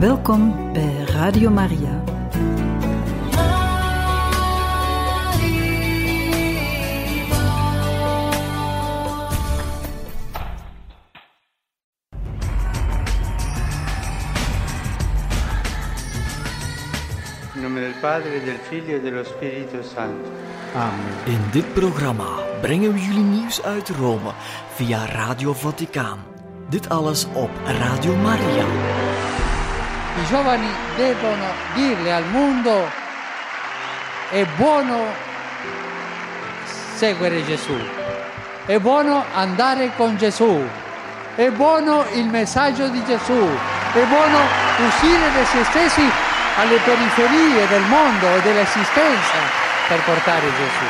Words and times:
Welkom 0.00 0.72
bij 0.72 1.04
Radio 1.06 1.50
Maria. 1.50 2.02
In 17.54 17.60
nome 17.60 17.80
del 17.80 17.92
Padre, 18.00 18.44
del 18.44 18.54
Figlio 18.62 18.96
e 18.96 19.00
dello 19.00 19.24
Spirito 19.24 19.82
Santo. 19.82 20.30
Amen. 20.74 20.92
In 21.24 21.40
dit 21.50 21.72
programma 21.72 22.26
brengen 22.60 22.92
we 22.92 23.00
jullie 23.00 23.24
nieuws 23.24 23.62
uit 23.62 23.88
Rome 23.88 24.32
via 24.74 25.04
Radio 25.06 25.52
Vaticaan. 25.52 26.18
Dit 26.68 26.88
alles 26.88 27.26
op 27.34 27.50
Radio 27.64 28.16
Maria. 28.16 28.99
I 30.16 30.26
giovani 30.26 30.68
devono 30.96 31.46
dirle 31.74 32.12
al 32.12 32.24
mondo 32.26 32.90
è 34.30 34.44
buono 34.56 35.06
seguire 36.94 37.44
Gesù, 37.44 37.76
è 38.66 38.78
buono 38.78 39.24
andare 39.34 39.90
con 39.96 40.16
Gesù, 40.16 40.68
è 41.34 41.48
buono 41.50 42.04
il 42.12 42.26
messaggio 42.26 42.88
di 42.88 43.02
Gesù, 43.04 43.48
è 43.92 44.02
buono 44.04 44.38
uscire 44.86 45.32
da 45.32 45.44
se 45.44 45.64
stessi 45.64 46.10
alle 46.56 46.76
periferie 46.78 47.66
del 47.68 47.82
mondo 47.82 48.26
e 48.34 48.40
dell'esistenza 48.42 49.38
per 49.88 50.00
portare 50.04 50.42
Gesù. 50.42 50.86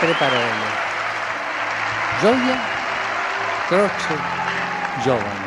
Tre 0.00 0.12
parole. 0.12 0.82
Gioia, 2.20 2.58
croce, 3.66 4.18
giovani. 5.02 5.43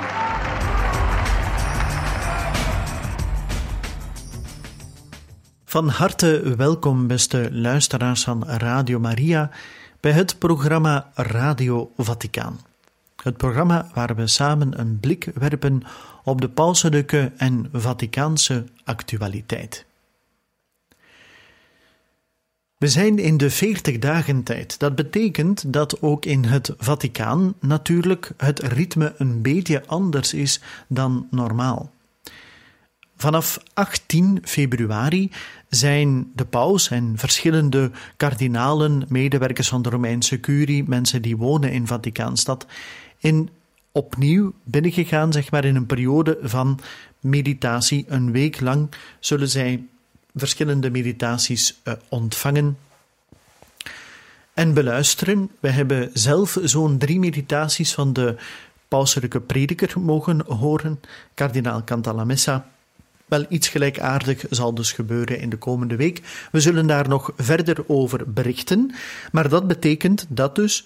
Van 5.69 5.89
harte 5.89 6.55
welkom, 6.57 7.07
beste 7.07 7.49
luisteraars 7.51 8.23
van 8.23 8.45
Radio 8.45 8.99
Maria, 8.99 9.49
bij 9.99 10.11
het 10.11 10.39
programma 10.39 11.11
Radio 11.13 11.91
Vaticaan. 11.97 12.59
Het 13.23 13.37
programma 13.37 13.89
waar 13.93 14.15
we 14.15 14.27
samen 14.27 14.79
een 14.79 14.99
blik 14.99 15.31
werpen 15.33 15.83
op 16.23 16.41
de 16.41 16.49
pauselijke 16.49 17.31
en 17.37 17.69
Vaticaanse 17.73 18.65
actualiteit. 18.83 19.85
We 22.77 22.87
zijn 22.87 23.19
in 23.19 23.37
de 23.37 23.49
40 23.49 23.99
dagen 23.99 24.43
tijd. 24.43 24.79
Dat 24.79 24.95
betekent 24.95 25.73
dat 25.73 26.01
ook 26.01 26.25
in 26.25 26.43
het 26.43 26.73
Vaticaan 26.77 27.53
natuurlijk 27.59 28.31
het 28.37 28.59
ritme 28.59 29.13
een 29.17 29.41
beetje 29.41 29.83
anders 29.85 30.33
is 30.33 30.61
dan 30.87 31.27
normaal. 31.31 31.91
Vanaf 33.17 33.59
18 33.73 34.39
februari 34.43 35.31
zijn 35.69 36.31
de 36.35 36.45
paus 36.45 36.89
en 36.89 37.13
verschillende 37.17 37.91
kardinalen, 38.17 39.05
medewerkers 39.07 39.67
van 39.67 39.81
de 39.81 39.89
Romeinse 39.89 40.39
curie, 40.39 40.83
mensen 40.87 41.21
die 41.21 41.37
wonen 41.37 41.71
in 41.71 41.87
Vaticaanstad, 41.87 42.65
in 43.17 43.49
opnieuw 43.91 44.53
binnengegaan, 44.63 45.31
zeg 45.31 45.51
maar, 45.51 45.65
in 45.65 45.75
een 45.75 45.85
periode 45.85 46.37
van 46.41 46.79
meditatie. 47.19 48.05
Een 48.07 48.31
week 48.31 48.59
lang 48.59 48.89
zullen 49.19 49.49
zij 49.49 49.83
verschillende 50.35 50.89
meditaties 50.89 51.79
uh, 51.83 51.93
ontvangen 52.09 52.77
en 54.53 54.73
beluisteren. 54.73 55.49
We 55.59 55.69
hebben 55.69 56.09
zelf 56.13 56.57
zo'n 56.63 56.97
drie 56.97 57.19
meditaties 57.19 57.93
van 57.93 58.13
de 58.13 58.35
pauselijke 58.87 59.41
prediker 59.41 59.99
mogen 59.99 60.45
horen, 60.45 60.99
kardinaal 61.33 61.83
Cantalamessa. 61.83 62.67
Wel, 63.27 63.45
iets 63.49 63.67
gelijkaardig 63.67 64.45
zal 64.49 64.73
dus 64.73 64.91
gebeuren 64.91 65.39
in 65.39 65.49
de 65.49 65.57
komende 65.57 65.95
week. 65.95 66.21
We 66.51 66.59
zullen 66.59 66.87
daar 66.87 67.07
nog 67.07 67.31
verder 67.37 67.83
over 67.87 68.31
berichten, 68.31 68.91
maar 69.31 69.49
dat 69.49 69.67
betekent 69.67 70.25
dat 70.29 70.55
dus 70.55 70.85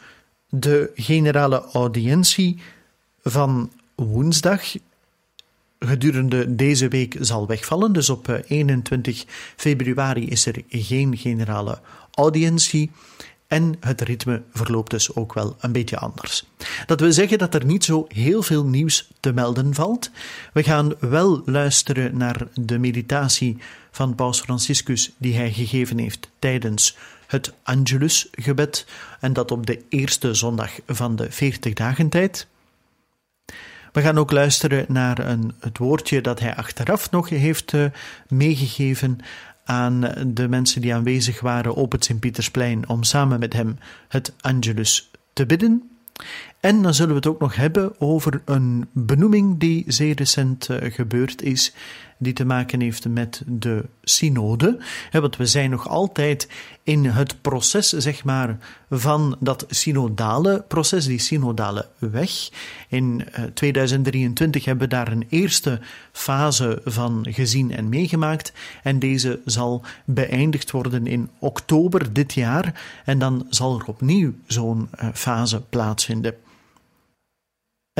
de 0.49 0.91
generale 0.95 1.63
audiëntie 1.71 2.59
van 3.23 3.71
woensdag 3.95 4.63
gedurende 5.79 6.55
deze 6.55 6.87
week 6.87 7.15
zal 7.19 7.47
wegvallen. 7.47 7.93
Dus 7.93 8.09
op 8.09 8.41
21 8.47 9.25
februari 9.55 10.27
is 10.27 10.45
er 10.45 10.63
geen 10.69 11.17
generale 11.17 11.79
audiëntie. 12.11 12.91
En 13.51 13.75
het 13.79 14.01
ritme 14.01 14.41
verloopt 14.53 14.91
dus 14.91 15.15
ook 15.15 15.33
wel 15.33 15.55
een 15.59 15.71
beetje 15.71 15.97
anders. 15.97 16.45
Dat 16.85 16.99
wil 16.99 17.11
zeggen 17.11 17.37
dat 17.37 17.53
er 17.53 17.65
niet 17.65 17.83
zo 17.83 18.05
heel 18.07 18.41
veel 18.41 18.65
nieuws 18.65 19.07
te 19.19 19.33
melden 19.33 19.73
valt. 19.73 20.11
We 20.53 20.63
gaan 20.63 20.93
wel 20.99 21.41
luisteren 21.45 22.17
naar 22.17 22.47
de 22.53 22.77
meditatie 22.77 23.57
van 23.91 24.15
Paus 24.15 24.41
Franciscus 24.41 25.11
die 25.17 25.35
hij 25.35 25.51
gegeven 25.51 25.97
heeft 25.97 26.29
tijdens 26.39 26.97
het 27.27 27.53
Angelusgebed 27.63 28.85
en 29.19 29.33
dat 29.33 29.51
op 29.51 29.65
de 29.65 29.81
eerste 29.89 30.33
zondag 30.33 30.71
van 30.87 31.15
de 31.15 31.31
40 31.31 31.73
dagen 31.73 32.09
tijd. 32.09 32.47
We 33.91 34.01
gaan 34.01 34.17
ook 34.17 34.31
luisteren 34.31 34.85
naar 34.87 35.19
een, 35.19 35.53
het 35.59 35.77
woordje 35.77 36.21
dat 36.21 36.39
hij 36.39 36.55
achteraf 36.55 37.11
nog 37.11 37.29
heeft 37.29 37.73
uh, 37.73 37.85
meegegeven 38.27 39.19
aan 39.71 40.11
de 40.27 40.47
mensen 40.47 40.81
die 40.81 40.93
aanwezig 40.93 41.39
waren 41.39 41.73
op 41.73 41.91
het 41.91 42.05
Sint-Pietersplein 42.05 42.89
om 42.89 43.03
samen 43.03 43.39
met 43.39 43.53
hem 43.53 43.77
het 44.07 44.33
Angelus 44.41 45.11
te 45.33 45.45
bidden. 45.45 45.91
En 46.61 46.81
dan 46.81 46.93
zullen 46.93 47.09
we 47.09 47.15
het 47.15 47.27
ook 47.27 47.39
nog 47.39 47.55
hebben 47.55 47.99
over 47.99 48.41
een 48.45 48.89
benoeming 48.91 49.59
die 49.59 49.83
zeer 49.87 50.15
recent 50.15 50.69
uh, 50.69 50.77
gebeurd 50.81 51.41
is, 51.41 51.73
die 52.17 52.33
te 52.33 52.45
maken 52.45 52.81
heeft 52.81 53.07
met 53.07 53.41
de 53.45 53.85
synode. 54.03 54.79
Want 55.11 55.37
we 55.37 55.45
zijn 55.45 55.69
nog 55.69 55.87
altijd 55.87 56.49
in 56.83 57.05
het 57.05 57.41
proces, 57.41 57.89
zeg 57.89 58.23
maar, 58.23 58.57
van 58.89 59.35
dat 59.39 59.65
synodale 59.69 60.63
proces, 60.67 61.05
die 61.05 61.19
synodale 61.19 61.87
weg. 61.97 62.49
In 62.89 63.27
uh, 63.39 63.45
2023 63.53 64.65
hebben 64.65 64.89
we 64.89 64.95
daar 64.95 65.11
een 65.11 65.25
eerste 65.29 65.79
fase 66.11 66.81
van 66.85 67.25
gezien 67.29 67.71
en 67.71 67.89
meegemaakt. 67.89 68.53
En 68.83 68.99
deze 68.99 69.39
zal 69.45 69.81
beëindigd 70.05 70.71
worden 70.71 71.07
in 71.07 71.29
oktober 71.39 72.13
dit 72.13 72.33
jaar. 72.33 72.81
En 73.05 73.19
dan 73.19 73.45
zal 73.49 73.79
er 73.79 73.85
opnieuw 73.85 74.33
zo'n 74.47 74.89
uh, 74.99 75.09
fase 75.13 75.61
plaatsvinden. 75.61 76.35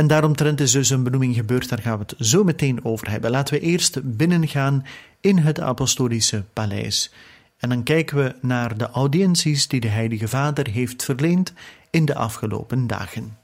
En 0.02 0.08
daaromtrent 0.08 0.60
is 0.60 0.72
dus 0.72 0.90
een 0.90 1.04
benoeming 1.04 1.36
gebeurd, 1.36 1.70
daar 1.70 1.82
gaan 1.82 1.98
we 1.98 2.04
het 2.08 2.28
zo 2.28 2.44
meteen 2.44 2.86
over 2.86 3.10
hebben. 3.10 3.32
Laten 3.32 3.54
we 3.54 3.60
eerst 3.60 4.18
binnengaan 4.18 4.86
in 5.20 5.38
het 5.38 5.60
Apostolische 5.60 6.44
Paleis. 6.54 7.14
En 7.58 7.70
dan 7.70 7.84
kijken 7.84 8.18
we 8.18 8.36
naar 8.42 8.78
de 8.78 8.90
audiënties 8.90 9.68
die 9.68 9.80
de 9.80 9.88
Heilige 9.88 10.28
Vader 10.28 10.70
heeft 10.70 11.04
verleend 11.04 11.54
in 11.90 12.06
de 12.06 12.16
afgelopen 12.16 12.88
dagen. 12.88 13.38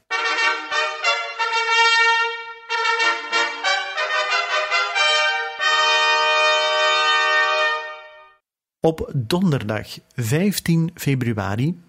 Op 8.80 9.10
donderdag 9.14 9.86
15 10.14 10.90
februari 10.94 11.80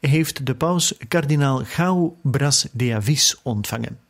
heeft 0.00 0.46
de 0.46 0.54
paus 0.54 0.96
kardinaal 1.08 1.64
Gau 1.64 2.12
Bras 2.22 2.68
de 2.72 2.94
Avis 2.94 3.40
ontvangen. 3.42 4.05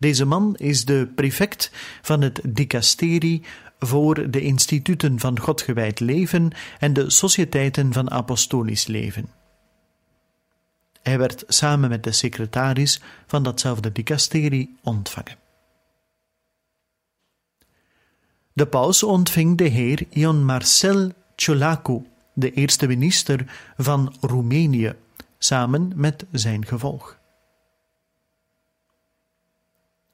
Deze 0.00 0.24
man 0.24 0.56
is 0.56 0.84
de 0.84 1.12
prefect 1.14 1.70
van 2.02 2.20
het 2.20 2.40
dicasterie 2.48 3.42
voor 3.78 4.30
de 4.30 4.40
instituten 4.40 5.18
van 5.18 5.40
Godgewijd 5.40 6.00
leven 6.00 6.50
en 6.78 6.92
de 6.92 7.10
sociëteiten 7.10 7.92
van 7.92 8.10
apostolisch 8.10 8.86
leven. 8.86 9.28
Hij 11.02 11.18
werd 11.18 11.44
samen 11.46 11.88
met 11.88 12.04
de 12.04 12.12
secretaris 12.12 13.00
van 13.26 13.42
datzelfde 13.42 13.92
dicasterie 13.92 14.78
ontvangen. 14.82 15.36
De 18.52 18.66
paus 18.66 19.02
ontving 19.02 19.58
de 19.58 19.68
heer 19.68 20.06
Ion 20.10 20.44
Marcel 20.44 21.12
Ciolacu, 21.36 22.06
de 22.34 22.52
eerste 22.52 22.86
minister 22.86 23.70
van 23.76 24.14
Roemenië, 24.20 24.94
samen 25.38 25.92
met 25.94 26.24
zijn 26.30 26.66
gevolg. 26.66 27.19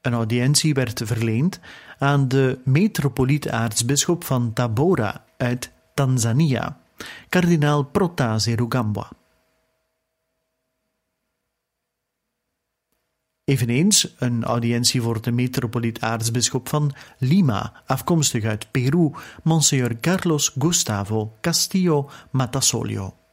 Een 0.07 0.15
audiëntie 0.15 0.75
werd 0.75 1.01
verleend 1.05 1.61
aan 1.99 2.29
de 2.29 2.59
metropoliet-aartsbisschop 2.65 4.25
van 4.25 4.53
Tabora 4.53 5.25
uit 5.37 5.73
Tanzania, 5.95 6.81
kardinaal 7.29 7.85
Protase 7.85 8.57
Rugambwa. 8.57 9.09
Eveneens 13.45 14.15
een 14.19 14.45
audiëntie 14.45 15.03
voor 15.03 15.23
de 15.23 15.31
metropoliet-aartsbisschop 15.31 16.69
van 16.69 16.93
Lima, 17.19 17.83
afkomstig 17.87 18.45
uit 18.45 18.71
Peru, 18.71 19.11
Monsignor 19.43 20.01
Carlos 20.01 20.55
Gustavo 20.59 21.33
Castillo 21.41 22.11
Matasolio. 22.31 23.26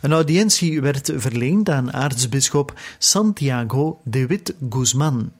Een 0.00 0.12
audiëntie 0.12 0.80
werd 0.80 1.12
verleend 1.16 1.70
aan 1.70 1.92
aartsbisschop 1.92 2.80
Santiago 2.98 4.00
de 4.04 4.26
Witt 4.26 4.54
Guzman, 4.70 5.32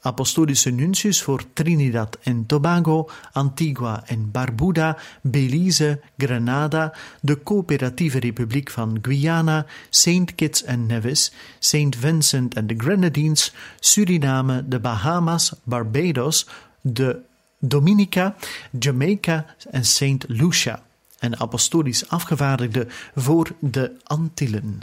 apostolische 0.00 0.70
nuncius 0.70 1.22
voor 1.22 1.44
Trinidad 1.52 2.18
en 2.22 2.46
Tobago, 2.46 3.08
Antigua 3.32 4.02
en 4.06 4.30
Barbuda, 4.30 4.96
Belize, 5.22 6.00
Grenada, 6.16 6.94
de 7.20 7.42
Coöperatieve 7.42 8.18
Republiek 8.18 8.70
van 8.70 8.98
Guyana, 9.02 9.66
St. 9.90 10.34
Kitts 10.34 10.64
en 10.64 10.86
Nevis, 10.86 11.32
St. 11.58 11.96
Vincent 11.98 12.54
en 12.54 12.66
de 12.66 12.74
Grenadines, 12.76 13.54
Suriname, 13.80 14.68
de 14.68 14.80
Bahamas, 14.80 15.52
Barbados, 15.62 16.46
de 16.80 17.20
Dominica, 17.58 18.36
Jamaica 18.78 19.46
en 19.70 19.84
St. 19.84 20.24
Lucia 20.28 20.82
en 21.18 21.38
apostolisch 21.38 22.08
afgevaardigde 22.08 22.86
voor 23.14 23.50
de 23.58 23.92
Antillen. 24.04 24.80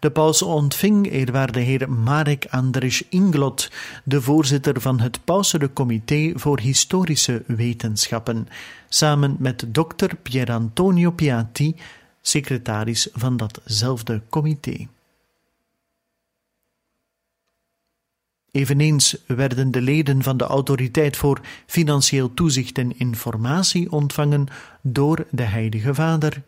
De 0.00 0.10
paus 0.10 0.42
ontving 0.42 1.10
eerwaarde 1.10 1.60
heer 1.60 1.90
Marek 1.90 2.46
Andres 2.50 3.02
Inglot, 3.08 3.70
de 4.04 4.22
voorzitter 4.22 4.80
van 4.80 5.00
het 5.00 5.24
Pauselijk 5.24 5.74
Comité 5.74 6.32
voor 6.34 6.60
Historische 6.60 7.42
Wetenschappen, 7.46 8.48
samen 8.88 9.36
met 9.38 9.64
dokter 9.68 10.16
Pier 10.16 10.52
Antonio 10.52 11.10
Piatti, 11.10 11.76
secretaris 12.20 13.08
van 13.12 13.36
datzelfde 13.36 14.22
comité. 14.28 14.86
Eveneens 18.54 19.16
werden 19.26 19.70
de 19.70 19.80
leden 19.80 20.22
van 20.22 20.36
de 20.36 20.44
Autoriteit 20.44 21.16
voor 21.16 21.40
Financieel 21.66 22.34
Toezicht 22.34 22.78
en 22.78 22.98
Informatie 22.98 23.92
ontvangen 23.92 24.46
door 24.82 25.26
de 25.30 25.42
Heilige 25.42 25.94
Vader 25.94 26.42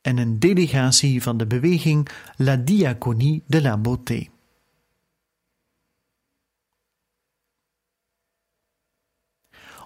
en 0.00 0.18
een 0.18 0.38
delegatie 0.38 1.22
van 1.22 1.36
de 1.36 1.46
beweging 1.46 2.08
La 2.36 2.56
Diaconie 2.56 3.42
de 3.46 3.62
la 3.62 3.76
Beauté. 3.76 4.28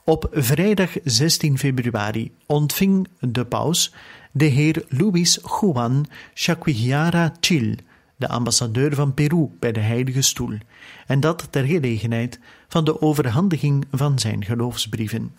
Op 0.05 0.29
vrijdag 0.33 0.97
16 1.05 1.59
februari 1.59 2.33
ontving 2.47 3.09
de 3.21 3.45
paus 3.45 3.95
de 4.33 4.45
heer 4.45 4.85
Luis 4.89 5.41
Juan 5.61 6.07
Chaquillara 6.35 7.33
Chil, 7.41 7.75
de 8.17 8.29
ambassadeur 8.29 8.95
van 8.95 9.15
Peru 9.15 9.49
bij 9.59 9.73
de 9.73 9.81
Heilige 9.81 10.23
Stoel, 10.23 10.59
en 11.07 11.21
dat 11.21 11.49
ter 11.51 11.65
gelegenheid 11.65 12.41
van 12.69 12.85
de 12.85 13.01
overhandiging 13.01 13.85
van 13.91 14.19
zijn 14.19 14.45
geloofsbrieven. 14.45 15.35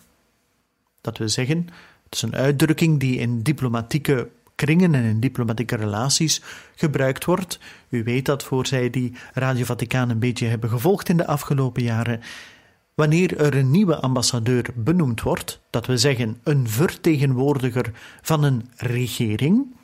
Dat 1.00 1.18
wil 1.18 1.28
zeggen, 1.28 1.68
het 2.04 2.14
is 2.14 2.22
een 2.22 2.36
uitdrukking 2.36 3.00
die 3.00 3.18
in 3.18 3.42
diplomatieke 3.42 4.28
kringen 4.54 4.94
en 4.94 5.04
in 5.04 5.20
diplomatieke 5.20 5.76
relaties 5.76 6.42
gebruikt 6.74 7.24
wordt. 7.24 7.58
U 7.88 8.04
weet 8.04 8.24
dat 8.24 8.44
voor 8.44 8.66
zij 8.66 8.90
die 8.90 9.14
Radio 9.34 9.64
Vaticaan 9.64 10.10
een 10.10 10.18
beetje 10.18 10.46
hebben 10.46 10.70
gevolgd 10.70 11.08
in 11.08 11.16
de 11.16 11.26
afgelopen 11.26 11.82
jaren. 11.82 12.20
Wanneer 12.94 13.36
er 13.36 13.56
een 13.56 13.70
nieuwe 13.70 13.96
ambassadeur 13.96 14.70
benoemd 14.74 15.22
wordt, 15.22 15.60
dat 15.70 15.86
we 15.86 15.96
zeggen 15.96 16.38
een 16.42 16.68
vertegenwoordiger 16.68 17.90
van 18.22 18.42
een 18.44 18.70
regering, 18.76 19.74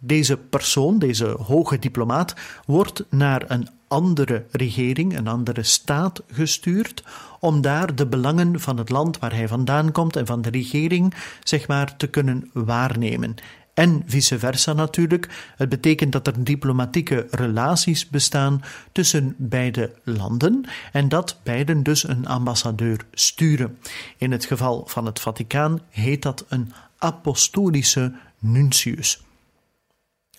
deze 0.00 0.36
persoon, 0.36 0.98
deze 0.98 1.26
hoge 1.26 1.78
diplomaat, 1.78 2.34
wordt 2.66 3.04
naar 3.10 3.44
een 3.46 3.68
andere 3.88 4.44
regering, 4.50 5.16
een 5.16 5.28
andere 5.28 5.62
staat 5.62 6.22
gestuurd, 6.30 7.04
om 7.40 7.60
daar 7.60 7.94
de 7.94 8.06
belangen 8.06 8.60
van 8.60 8.78
het 8.78 8.90
land 8.90 9.18
waar 9.18 9.34
hij 9.34 9.48
vandaan 9.48 9.92
komt 9.92 10.16
en 10.16 10.26
van 10.26 10.42
de 10.42 10.50
regering, 10.50 11.14
zeg 11.42 11.68
maar, 11.68 11.96
te 11.96 12.06
kunnen 12.06 12.50
waarnemen 12.52 13.34
en 13.80 14.02
vice 14.06 14.38
versa 14.38 14.72
natuurlijk. 14.72 15.52
Het 15.56 15.68
betekent 15.68 16.12
dat 16.12 16.26
er 16.26 16.44
diplomatieke 16.44 17.26
relaties 17.30 18.08
bestaan 18.08 18.62
tussen 18.92 19.34
beide 19.38 19.94
landen 20.04 20.64
en 20.92 21.08
dat 21.08 21.40
beiden 21.42 21.82
dus 21.82 22.08
een 22.08 22.26
ambassadeur 22.26 23.00
sturen. 23.12 23.78
In 24.16 24.32
het 24.32 24.44
geval 24.44 24.84
van 24.86 25.06
het 25.06 25.20
Vaticaan 25.20 25.80
heet 25.90 26.22
dat 26.22 26.44
een 26.48 26.72
apostolische 26.98 28.12
nuntius. 28.38 29.22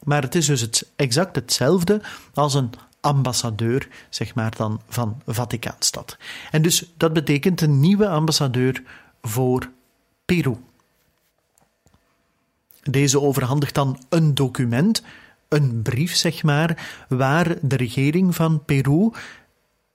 Maar 0.03 0.21
het 0.21 0.35
is 0.35 0.45
dus 0.45 0.61
het, 0.61 0.91
exact 0.95 1.35
hetzelfde 1.35 2.01
als 2.33 2.53
een 2.53 2.69
ambassadeur, 3.01 3.87
zeg 4.09 4.35
maar 4.35 4.55
dan, 4.55 4.81
van 4.87 5.21
Vaticaanstad. 5.25 6.17
En 6.51 6.61
dus 6.61 6.93
dat 6.97 7.13
betekent 7.13 7.61
een 7.61 7.79
nieuwe 7.79 8.07
ambassadeur 8.07 8.83
voor 9.21 9.69
Peru. 10.25 10.55
Deze 12.81 13.21
overhandigt 13.21 13.75
dan 13.75 13.99
een 14.09 14.33
document, 14.33 15.03
een 15.47 15.81
brief 15.81 16.15
zeg 16.15 16.43
maar, 16.43 17.05
waar 17.07 17.55
de 17.61 17.75
regering 17.75 18.35
van 18.35 18.65
Peru 18.65 19.11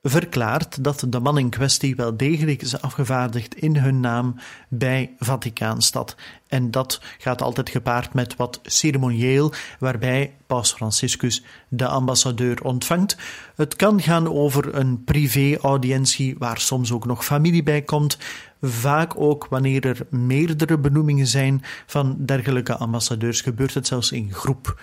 verklaart 0.08 0.84
dat 0.84 1.04
de 1.08 1.20
man 1.20 1.38
in 1.38 1.50
kwestie 1.50 1.96
wel 1.96 2.16
degelijk 2.16 2.62
is 2.62 2.80
afgevaardigd 2.80 3.54
in 3.54 3.76
hun 3.76 4.00
naam 4.00 4.34
bij 4.68 5.14
Vaticaanstad. 5.18 6.16
En 6.48 6.70
dat 6.70 7.00
gaat 7.18 7.42
altijd 7.42 7.70
gepaard 7.70 8.14
met 8.14 8.36
wat 8.36 8.60
ceremonieel, 8.62 9.52
waarbij 9.78 10.34
Paus 10.46 10.72
Franciscus 10.72 11.42
de 11.68 11.86
ambassadeur 11.86 12.62
ontvangt. 12.62 13.16
Het 13.56 13.76
kan 13.76 14.02
gaan 14.02 14.28
over 14.28 14.74
een 14.74 15.04
privé-audiëntie 15.04 16.34
waar 16.38 16.58
soms 16.58 16.92
ook 16.92 17.06
nog 17.06 17.24
familie 17.24 17.62
bij 17.62 17.82
komt. 17.82 18.18
Vaak 18.60 19.20
ook 19.20 19.46
wanneer 19.50 19.86
er 19.86 20.06
meerdere 20.10 20.78
benoemingen 20.78 21.26
zijn 21.26 21.62
van 21.86 22.16
dergelijke 22.18 22.76
ambassadeurs, 22.76 23.40
gebeurt 23.40 23.74
het 23.74 23.86
zelfs 23.86 24.12
in 24.12 24.32
groep. 24.32 24.80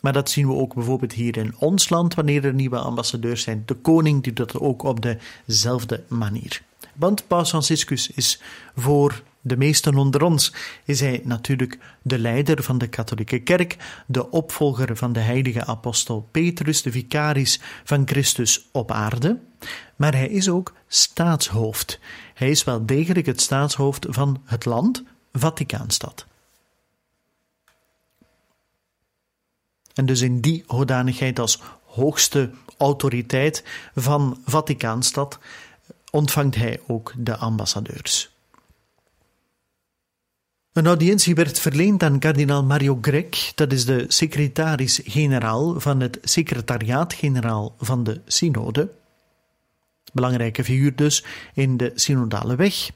Maar 0.00 0.12
dat 0.12 0.30
zien 0.30 0.46
we 0.46 0.54
ook 0.54 0.74
bijvoorbeeld 0.74 1.12
hier 1.12 1.36
in 1.36 1.54
ons 1.58 1.88
land, 1.88 2.14
wanneer 2.14 2.44
er 2.44 2.54
nieuwe 2.54 2.78
ambassadeurs 2.78 3.42
zijn. 3.42 3.62
De 3.66 3.74
koning 3.74 4.22
doet 4.22 4.36
dat 4.36 4.58
ook 4.58 4.82
op 4.82 5.16
dezelfde 5.46 6.02
manier. 6.08 6.62
Want 6.94 7.26
Paus 7.26 7.48
Franciscus 7.48 8.10
is 8.10 8.40
voor 8.76 9.22
de 9.40 9.56
meesten 9.56 9.96
onder 9.96 10.22
ons 10.22 10.52
is 10.84 11.00
hij 11.00 11.20
natuurlijk 11.24 11.78
de 12.02 12.18
leider 12.18 12.62
van 12.62 12.78
de 12.78 12.86
katholieke 12.86 13.38
kerk, 13.38 13.76
de 14.06 14.30
opvolger 14.30 14.96
van 14.96 15.12
de 15.12 15.20
heilige 15.20 15.66
apostel 15.66 16.28
Petrus, 16.30 16.82
de 16.82 16.92
vicaris 16.92 17.60
van 17.84 18.02
Christus 18.08 18.68
op 18.72 18.90
aarde. 18.90 19.38
Maar 19.96 20.14
hij 20.14 20.28
is 20.28 20.48
ook 20.48 20.72
staatshoofd. 20.88 21.98
Hij 22.34 22.50
is 22.50 22.64
wel 22.64 22.86
degelijk 22.86 23.26
het 23.26 23.40
staatshoofd 23.40 24.06
van 24.08 24.42
het 24.44 24.64
land, 24.64 25.02
Vaticaanstad. 25.32 26.26
En 30.00 30.06
dus 30.06 30.20
in 30.20 30.40
die 30.40 30.64
hoedanigheid 30.66 31.38
als 31.38 31.60
hoogste 31.84 32.50
autoriteit 32.78 33.64
van 33.94 34.38
Vaticaanstad 34.44 35.38
ontvangt 36.10 36.54
hij 36.54 36.80
ook 36.86 37.12
de 37.16 37.36
ambassadeurs. 37.36 38.30
Een 40.72 40.86
audiëntie 40.86 41.34
werd 41.34 41.58
verleend 41.58 42.02
aan 42.02 42.18
kardinaal 42.18 42.64
Mario 42.64 42.98
Grec, 43.00 43.52
dat 43.54 43.72
is 43.72 43.84
de 43.84 44.04
secretaris-generaal 44.08 45.80
van 45.80 46.00
het 46.00 46.18
secretariaat-generaal 46.22 47.74
van 47.78 48.04
de 48.04 48.20
synode. 48.26 48.90
Belangrijke 50.12 50.64
figuur 50.64 50.96
dus 50.96 51.24
in 51.54 51.76
de 51.76 51.92
synodale 51.94 52.56
weg. 52.56 52.90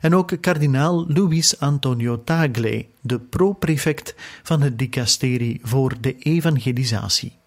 En 0.00 0.14
ook 0.14 0.40
kardinaal 0.40 1.06
Luis 1.08 1.60
Antonio 1.60 2.24
Tagle, 2.24 2.86
de 3.00 3.20
pro-prefect 3.20 4.14
van 4.42 4.60
het 4.60 4.78
dicasterie 4.78 5.60
voor 5.62 6.00
de 6.00 6.18
evangelisatie. 6.18 7.38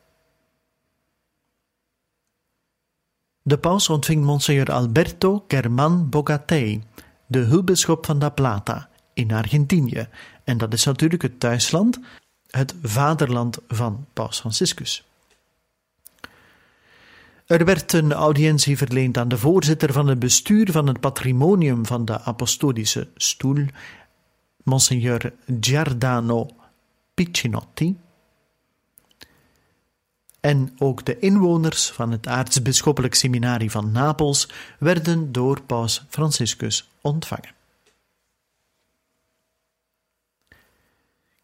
De 3.42 3.58
paus 3.58 3.90
ontving 3.90 4.24
Monsignor 4.24 4.72
Alberto 4.72 5.46
German 5.48 6.10
Bogatei, 6.10 6.84
de 7.28 7.40
hulpbisschop 7.40 8.06
van 8.06 8.18
La 8.18 8.30
Plata 8.30 8.90
in 9.14 9.32
Argentinië. 9.32 10.08
En 10.44 10.58
dat 10.58 10.74
is 10.74 10.84
natuurlijk 10.84 11.22
het 11.22 11.40
thuisland, 11.40 12.00
het 12.50 12.76
vaderland 12.82 13.58
van 13.68 14.06
Paus 14.14 14.40
Franciscus. 14.40 15.04
Er 17.48 17.66
werd 17.66 17.94
een 17.94 18.14
audiëntie 18.14 18.78
verleend 18.78 19.18
aan 19.18 19.28
de 19.28 19.38
voorzitter 19.38 19.94
van 19.94 20.08
het 20.08 20.20
bestuur 20.20 20.72
van 20.72 20.88
het 20.88 21.00
patrimonium 21.00 21.86
van 21.86 22.06
de 22.06 22.22
Apostolische 22.22 23.08
Stoel, 23.16 23.66
Monsignor 24.64 25.34
Giordano 25.60 26.50
Piccinotti. 27.14 27.98
En 30.40 30.76
ook 30.78 31.06
de 31.06 31.20
inwoners 31.20 31.90
van 31.90 32.12
het 32.12 32.28
aartsbisschoppelijk 32.28 33.16
seminarie 33.16 33.72
van 33.72 33.92
Napels 33.92 34.50
werden 34.80 35.32
door 35.32 35.62
Paus 35.62 36.06
Franciscus 36.10 36.90
ontvangen. 37.02 37.56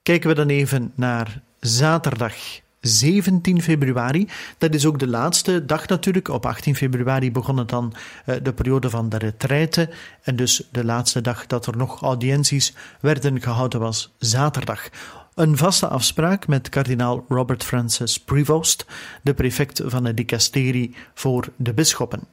Kijken 0.02 0.30
we 0.30 0.36
dan 0.36 0.50
even 0.50 0.92
naar 0.96 1.42
zaterdag 1.60 2.62
17 2.84 3.62
februari. 3.62 4.30
Dat 4.58 4.74
is 4.74 4.86
ook 4.86 5.00
de 5.00 5.08
laatste 5.08 5.66
dag 5.66 5.88
natuurlijk. 5.88 6.28
Op 6.28 6.46
18 6.46 6.76
februari 6.76 7.32
begon 7.32 7.58
het 7.58 7.70
dan 7.70 7.94
uh, 8.26 8.36
de 8.44 8.54
periode 8.54 8.90
van 8.90 9.10
de 9.10 9.18
retraite. 9.18 9.90
En 10.24 10.36
dus 10.36 10.68
de 10.72 10.86
laatste 10.86 11.22
dag 11.22 11.48
dat 11.48 11.66
er 11.66 11.78
nog 11.78 12.02
audiënties 12.02 12.74
werden 13.00 13.42
gehouden 13.42 13.80
was 13.80 14.14
zaterdag. 14.18 14.90
Een 15.36 15.58
vaste 15.58 15.88
afspraak 15.88 16.48
met 16.48 16.70
kardinaal 16.70 17.26
Robert 17.28 17.64
Francis 17.64 18.20
Prevost, 18.20 18.86
de 19.22 19.34
prefect 19.34 19.82
van 19.86 20.06
het 20.06 20.18
dicasterie 20.18 20.96
voor 21.14 21.48
de 21.56 21.74
bisschoppen. 21.74 22.24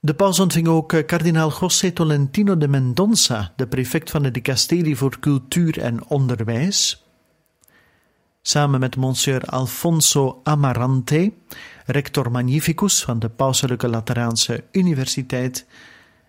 De 0.00 0.14
paus 0.14 0.38
ontving 0.40 0.68
ook 0.68 0.92
eh, 0.92 1.06
kardinaal 1.06 1.52
José 1.60 1.90
Tolentino 1.90 2.56
de 2.56 2.68
Mendonça, 2.68 3.54
de 3.56 3.66
prefect 3.66 4.10
van 4.10 4.24
het 4.24 4.34
dicasterie 4.34 4.96
voor 4.96 5.18
cultuur 5.18 5.80
en 5.80 6.06
onderwijs, 6.06 7.04
samen 8.42 8.80
met 8.80 8.96
monsieur 8.96 9.44
Alfonso 9.44 10.40
Amarante, 10.42 11.32
rector 11.86 12.30
magnificus 12.30 13.04
van 13.04 13.18
de 13.18 13.28
Pauselijke 13.28 13.88
Lateraanse 13.88 14.64
Universiteit, 14.72 15.66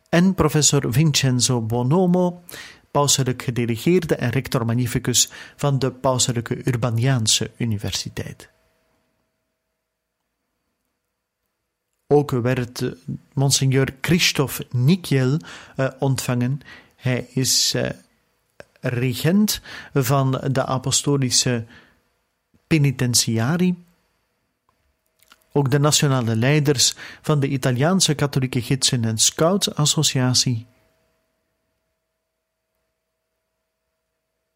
en 0.10 0.34
professor 0.34 0.94
Vincenzo 0.94 1.62
Bonomo, 1.62 2.44
pauselijk 2.92 3.42
gedelegeerde 3.42 4.16
en 4.16 4.30
rector 4.30 4.66
magnificus 4.66 5.30
van 5.56 5.80
de 5.80 5.92
Pauselijke 5.92 6.68
Urbaniaanse 6.68 7.52
Universiteit. 7.58 8.50
Ook 12.08 12.32
werd 12.32 12.96
Monsignor 13.34 13.88
Christophe 14.02 14.68
Nikiel 14.72 15.38
uh, 15.78 15.88
ontvangen. 16.00 16.60
Hij 16.96 17.28
is 17.34 17.74
uh, 17.76 17.90
regent 18.80 19.62
van 19.94 20.32
de 20.52 20.66
apostolische 20.66 21.66
penitentiari. 22.72 23.76
Ook 25.52 25.72
de 25.72 25.80
nationale 25.80 26.36
leiders 26.36 26.96
van 27.22 27.40
de 27.40 27.48
Italiaanse 27.48 28.14
katholieke 28.14 28.62
gidsen 28.62 29.06
en 29.06 29.18
scouts 29.18 29.76
associatie. 29.76 30.66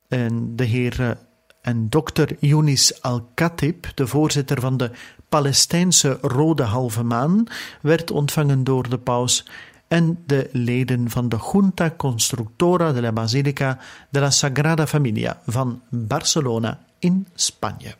En 0.07 0.55
de 0.55 0.63
heer 0.63 1.17
en 1.61 1.89
dokter 1.89 2.37
Yunis 2.39 3.01
Al-Khatib, 3.01 3.85
de 3.95 4.07
voorzitter 4.07 4.59
van 4.59 4.77
de 4.77 4.91
Palestijnse 5.29 6.17
Rode 6.21 6.63
Halve 6.63 7.03
Maan, 7.03 7.47
werd 7.81 8.11
ontvangen 8.11 8.63
door 8.63 8.89
de 8.89 8.97
paus 8.97 9.45
en 9.87 10.23
de 10.25 10.49
leden 10.51 11.09
van 11.09 11.29
de 11.29 11.37
Junta 11.51 11.91
Constructora 11.97 12.91
de 12.91 13.01
la 13.01 13.11
Basilica 13.11 13.79
de 14.09 14.19
la 14.19 14.29
Sagrada 14.29 14.87
Familia 14.87 15.41
van 15.45 15.81
Barcelona 15.89 16.79
in 16.99 17.27
Spanje. 17.33 17.95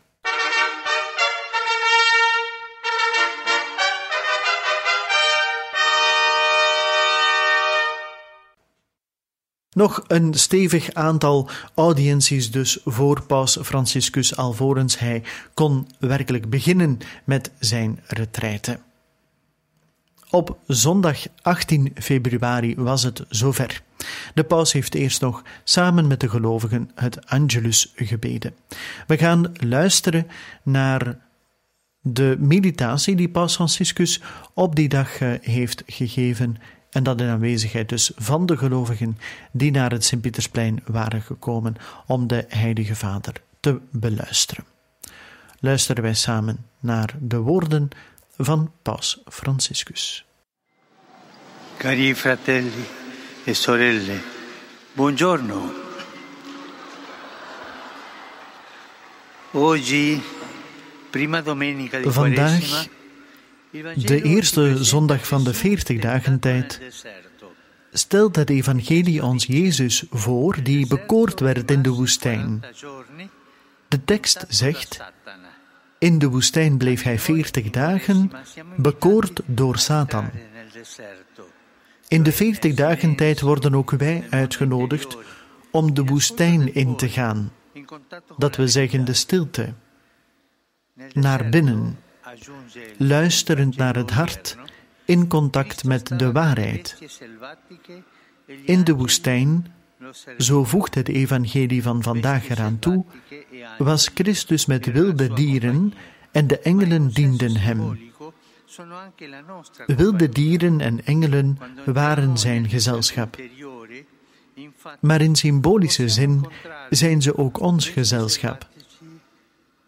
Nog 9.76 10.04
een 10.08 10.34
stevig 10.34 10.94
aantal 10.94 11.50
audiënties 11.74 12.52
dus 12.52 12.80
voor 12.86 13.24
paus 13.26 13.58
Franciscus 13.62 14.36
alvorens 14.36 15.00
hij 15.00 15.24
kon 15.54 15.88
werkelijk 16.00 16.50
beginnen 16.50 16.98
met 17.24 17.52
zijn 17.60 18.00
retraite. 18.08 18.80
Op 20.30 20.58
zondag 20.68 21.26
18 21.42 21.92
februari 21.96 22.76
was 22.76 23.04
het 23.04 23.24
zover. 23.30 23.82
De 24.34 24.44
paus 24.44 24.74
heeft 24.74 24.96
eerst 24.96 25.22
nog 25.22 25.44
samen 25.64 26.08
met 26.08 26.20
de 26.20 26.30
gelovigen 26.30 26.92
het 26.96 27.28
Angelus 27.28 27.92
gebeden. 27.96 28.56
We 29.08 29.18
gaan 29.18 29.52
luisteren 29.54 30.28
naar 30.64 31.18
de 32.02 32.36
meditatie 32.40 33.16
die 33.16 33.30
paus 33.30 33.56
Franciscus 33.56 34.22
op 34.54 34.76
die 34.76 34.90
dag 34.90 35.20
eh, 35.20 35.32
heeft 35.42 35.84
gegeven 35.86 36.58
en 36.96 37.04
dat 37.04 37.22
in 37.22 37.28
aanwezigheid 37.28 37.90
dus 37.90 38.12
van 38.16 38.46
de 38.46 38.58
gelovigen 38.58 39.18
die 39.52 39.72
naar 39.72 39.92
het 39.92 40.06
Sint-Pietersplein 40.06 40.84
waren 40.86 41.22
gekomen 41.22 41.76
om 42.06 42.28
de 42.28 42.46
Heilige 42.48 42.96
Vader 42.96 43.34
te 43.60 43.80
beluisteren. 43.92 44.64
Luisteren 45.60 46.04
wij 46.04 46.14
samen 46.14 46.66
naar 46.80 47.16
de 47.20 47.38
woorden 47.38 47.90
van 48.38 48.72
Paus 48.82 49.22
Franciscus. 49.26 50.26
Cari 51.78 52.16
fratelli 52.16 52.86
e 53.44 53.54
sorelle, 53.54 54.20
buongiorno. 54.94 55.72
Oggi, 59.52 60.22
prima 61.10 61.42
domenica 61.42 62.00
di 62.00 62.12
Vandaag 62.12 62.88
de 63.96 64.22
eerste 64.22 64.84
zondag 64.84 65.28
van 65.28 65.44
de 65.44 65.54
veertig 65.54 66.00
dagen 66.02 66.40
tijd 66.40 66.82
stelt 67.92 68.36
het 68.36 68.50
evangelie 68.50 69.24
ons 69.24 69.46
Jezus 69.46 70.04
voor 70.10 70.64
die 70.64 70.88
bekoord 70.88 71.40
werd 71.40 71.72
in 71.72 71.82
de 71.82 71.90
woestijn. 71.90 72.64
De 73.88 74.04
tekst 74.04 74.46
zegt, 74.48 75.00
in 75.98 76.20
de 76.20 76.28
woestijn 76.28 76.78
bleef 76.78 77.04
hij 77.04 77.20
veertig 77.20 77.70
dagen, 77.70 78.32
bekoord 78.78 79.42
door 79.46 79.78
Satan. 79.78 80.30
In 82.08 82.24
de 82.24 82.32
veertig 82.32 82.74
dagen 82.74 83.16
tijd 83.16 83.42
worden 83.42 83.76
ook 83.76 83.92
wij 83.92 84.28
uitgenodigd 84.30 85.18
om 85.72 85.94
de 85.94 86.04
woestijn 86.04 86.74
in 86.74 86.96
te 86.96 87.10
gaan, 87.10 87.52
dat 88.38 88.56
we 88.56 88.68
zeggen 88.68 89.06
de 89.06 89.14
stilte, 89.14 89.74
naar 91.14 91.50
binnen 91.50 91.98
luisterend 92.98 93.78
naar 93.78 93.96
het 93.96 94.12
hart, 94.12 94.58
in 95.06 95.28
contact 95.28 95.84
met 95.84 96.20
de 96.20 96.32
waarheid. 96.32 96.98
In 98.64 98.84
de 98.84 98.94
woestijn, 98.94 99.74
zo 100.38 100.64
voegt 100.64 100.96
het 100.96 101.08
evangelie 101.08 101.84
van 101.84 102.04
vandaag 102.04 102.50
eraan 102.50 102.80
toe, 102.80 103.06
was 103.78 104.12
Christus 104.14 104.66
met 104.66 104.86
wilde 104.86 105.34
dieren 105.34 105.94
en 106.32 106.48
de 106.48 106.60
engelen 106.60 107.10
dienden 107.10 107.58
hem. 107.58 108.00
Wilde 109.86 110.30
dieren 110.30 110.82
en 110.82 111.06
engelen 111.06 111.58
waren 111.86 112.38
zijn 112.38 112.70
gezelschap. 112.70 113.38
Maar 115.02 115.22
in 115.22 115.36
symbolische 115.36 116.10
zin 116.10 116.46
zijn 116.90 117.22
ze 117.22 117.38
ook 117.38 117.60
ons 117.60 117.90
gezelschap. 117.90 118.68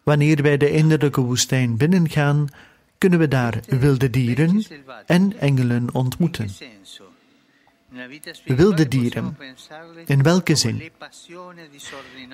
Wanneer 0.08 0.42
wij 0.42 0.56
de 0.56 0.70
innerlijke 0.70 1.20
woestijn 1.20 1.76
binnengaan, 1.76 2.46
kunnen 2.98 3.18
we 3.18 3.28
daar 3.28 3.60
wilde 3.66 4.10
dieren 4.10 4.64
en 5.06 5.40
engelen 5.40 5.94
ontmoeten. 5.94 6.48
Wilde 8.44 8.88
dieren. 8.88 9.36
In 10.06 10.22
welke 10.22 10.54
zin? 10.54 10.82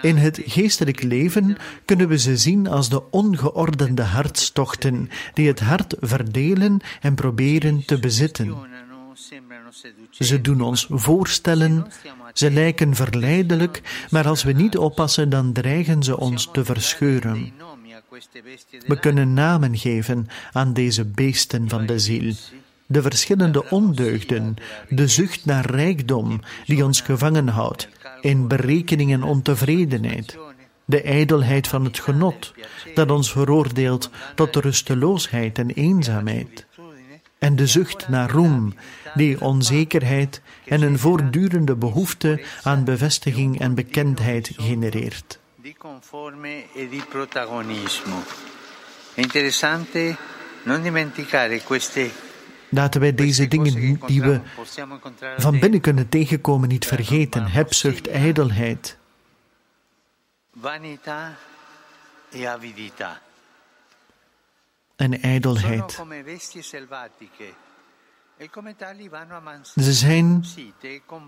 In 0.00 0.16
het 0.16 0.40
geestelijk 0.44 1.02
leven 1.02 1.56
kunnen 1.84 2.08
we 2.08 2.18
ze 2.18 2.36
zien 2.36 2.66
als 2.66 2.88
de 2.88 3.10
ongeordende 3.10 4.02
hartstochten 4.02 5.10
die 5.32 5.48
het 5.48 5.60
hart 5.60 5.94
verdelen 6.00 6.80
en 7.00 7.14
proberen 7.14 7.84
te 7.84 7.98
bezitten. 7.98 8.56
Ze 10.10 10.40
doen 10.40 10.60
ons 10.60 10.86
voorstellen, 10.90 11.86
ze 12.32 12.50
lijken 12.50 12.94
verleidelijk, 12.94 14.06
maar 14.10 14.26
als 14.26 14.42
we 14.42 14.52
niet 14.52 14.76
oppassen, 14.76 15.28
dan 15.28 15.52
dreigen 15.52 16.02
ze 16.02 16.18
ons 16.18 16.48
te 16.52 16.64
verscheuren. 16.64 17.52
We 18.86 18.98
kunnen 19.00 19.32
namen 19.32 19.78
geven 19.78 20.26
aan 20.52 20.72
deze 20.72 21.04
beesten 21.04 21.68
van 21.68 21.86
de 21.86 21.98
ziel. 21.98 22.34
De 22.86 23.02
verschillende 23.02 23.70
ondeugden, 23.70 24.56
de 24.88 25.08
zucht 25.08 25.44
naar 25.44 25.70
rijkdom 25.70 26.40
die 26.66 26.84
ons 26.84 27.00
gevangen 27.00 27.48
houdt, 27.48 27.88
in 28.20 28.48
berekening 28.48 29.12
en 29.12 29.22
ontevredenheid, 29.22 30.38
de 30.84 31.02
ijdelheid 31.02 31.68
van 31.68 31.84
het 31.84 31.98
genot 31.98 32.52
dat 32.94 33.10
ons 33.10 33.32
veroordeelt 33.32 34.10
tot 34.34 34.56
rusteloosheid 34.56 35.58
en 35.58 35.70
eenzaamheid, 35.70 36.66
en 37.44 37.56
de 37.56 37.66
zucht 37.66 38.08
naar 38.08 38.30
roem 38.30 38.74
die 39.14 39.40
onzekerheid 39.40 40.40
en 40.64 40.82
een 40.82 40.98
voortdurende 40.98 41.76
behoefte 41.76 42.44
aan 42.62 42.84
bevestiging 42.84 43.60
en 43.60 43.74
bekendheid 43.74 44.50
genereert 44.56 45.38
di 45.64 45.74
conforme 45.78 46.66
e 46.74 46.88
di 46.88 47.02
protagonismo. 47.08 48.22
È 49.14 49.20
interessante 49.20 50.14
non 50.64 50.82
dimenticare 50.82 51.62
queste 51.62 52.10
Laten 52.68 53.00
wij 53.00 53.14
deze 53.14 53.48
dingen 53.48 54.00
die 54.06 54.22
we 54.22 54.40
van 55.36 55.58
binnen 55.58 55.80
kunnen 55.80 56.08
tegenkomen 56.08 56.68
niet 56.68 56.86
vergeten. 56.86 57.46
Hebzucht, 57.46 58.08
ijdelheid. 58.08 58.98
En 64.96 65.22
ijdelheid. 65.22 66.02
Ze 69.76 69.92
zijn 69.92 70.44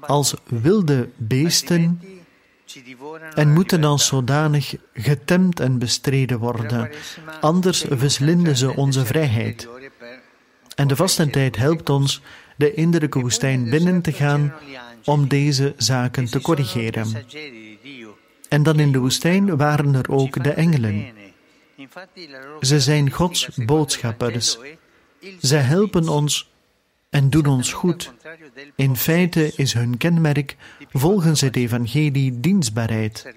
als 0.00 0.34
wilde 0.44 1.08
beesten 1.16 2.00
en 3.34 3.52
moeten 3.52 3.84
als 3.84 4.06
zodanig 4.06 4.74
getemd 4.92 5.60
en 5.60 5.78
bestreden 5.78 6.38
worden, 6.38 6.90
anders 7.40 7.84
verslinden 7.90 8.56
ze 8.56 8.76
onze 8.76 9.06
vrijheid. 9.06 9.68
En 10.74 10.88
de 10.88 10.96
vastentijd 10.96 11.56
helpt 11.56 11.88
ons 11.88 12.22
de 12.56 12.74
innerlijke 12.74 13.20
woestijn 13.20 13.70
binnen 13.70 14.02
te 14.02 14.12
gaan 14.12 14.52
om 15.04 15.28
deze 15.28 15.74
zaken 15.76 16.24
te 16.24 16.40
corrigeren. 16.40 17.26
En 18.48 18.62
dan 18.62 18.78
in 18.78 18.92
de 18.92 18.98
woestijn 18.98 19.56
waren 19.56 19.94
er 19.94 20.10
ook 20.10 20.44
de 20.44 20.50
engelen. 20.50 21.15
Ze 22.60 22.80
zijn 22.80 23.10
Gods 23.10 23.48
boodschappers. 23.54 24.58
Ze 25.40 25.56
helpen 25.56 26.08
ons 26.08 26.50
en 27.10 27.30
doen 27.30 27.46
ons 27.46 27.72
goed. 27.72 28.12
In 28.76 28.96
feite 28.96 29.52
is 29.56 29.72
hun 29.72 29.96
kenmerk 29.96 30.56
volgens 30.92 31.40
het 31.40 31.56
evangelie 31.56 32.40
dienstbaarheid. 32.40 33.34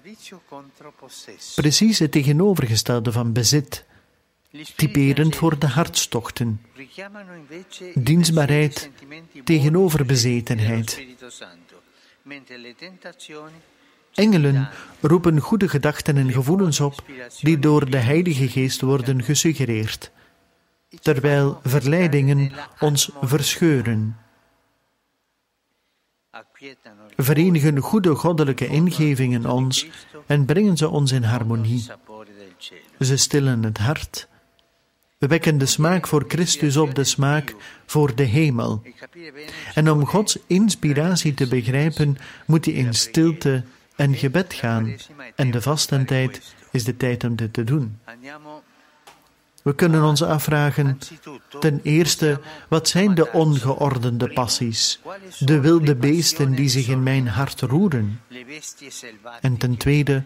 Precies 1.55 1.99
het 1.99 2.11
tegenovergestelde 2.11 3.11
van 3.11 3.33
bezit, 3.33 3.85
typerend 4.75 5.35
voor 5.35 5.59
de 5.59 5.67
hartstochten. 5.67 6.61
Dienstbaarheid 7.93 8.89
tegenover 9.43 10.05
bezetenheid. 10.05 11.05
Engelen 14.13 14.69
roepen 15.01 15.39
goede 15.39 15.69
gedachten 15.69 16.17
en 16.17 16.31
gevoelens 16.31 16.79
op 16.79 17.03
die 17.41 17.59
door 17.59 17.89
de 17.89 17.97
Heilige 17.97 18.49
Geest 18.49 18.81
worden 18.81 19.23
gesuggereerd, 19.23 20.11
terwijl 21.01 21.59
verleidingen 21.63 22.51
ons 22.79 23.09
verscheuren. 23.21 24.17
Verenigen 27.15 27.77
goede 27.77 28.15
goddelijke 28.15 28.67
ingevingen 28.67 29.45
ons 29.45 29.87
en 30.25 30.45
brengen 30.45 30.77
ze 30.77 30.89
ons 30.89 31.11
in 31.11 31.23
harmonie. 31.23 31.85
Ze 32.99 33.17
stillen 33.17 33.63
het 33.63 33.77
hart. 33.77 34.27
We 35.17 35.27
wekken 35.27 35.57
de 35.57 35.65
smaak 35.65 36.07
voor 36.07 36.25
Christus 36.27 36.77
op, 36.77 36.95
de 36.95 37.03
smaak 37.03 37.55
voor 37.85 38.15
de 38.15 38.23
hemel. 38.23 38.81
En 39.73 39.91
om 39.91 40.05
Gods 40.05 40.37
inspiratie 40.47 41.33
te 41.33 41.47
begrijpen, 41.47 42.17
moet 42.45 42.65
hij 42.65 42.73
in 42.73 42.93
stilte 42.93 43.63
en 43.99 44.15
gebed 44.15 44.53
gaan. 44.53 44.95
En 45.35 45.51
de 45.51 45.61
vastentijd 45.61 46.55
is 46.71 46.83
de 46.83 46.97
tijd 46.97 47.23
om 47.23 47.35
dit 47.35 47.53
te 47.53 47.63
doen. 47.63 47.99
We 49.63 49.75
kunnen 49.75 50.03
ons 50.03 50.23
afvragen, 50.23 50.97
ten 51.59 51.79
eerste, 51.83 52.39
wat 52.67 52.87
zijn 52.87 53.15
de 53.15 53.31
ongeordende 53.31 54.33
passies, 54.33 54.99
de 55.39 55.59
wilde 55.59 55.95
beesten 55.95 56.55
die 56.55 56.69
zich 56.69 56.87
in 56.87 57.03
mijn 57.03 57.27
hart 57.27 57.61
roeren? 57.61 58.21
En 59.41 59.57
ten 59.57 59.77
tweede, 59.77 60.23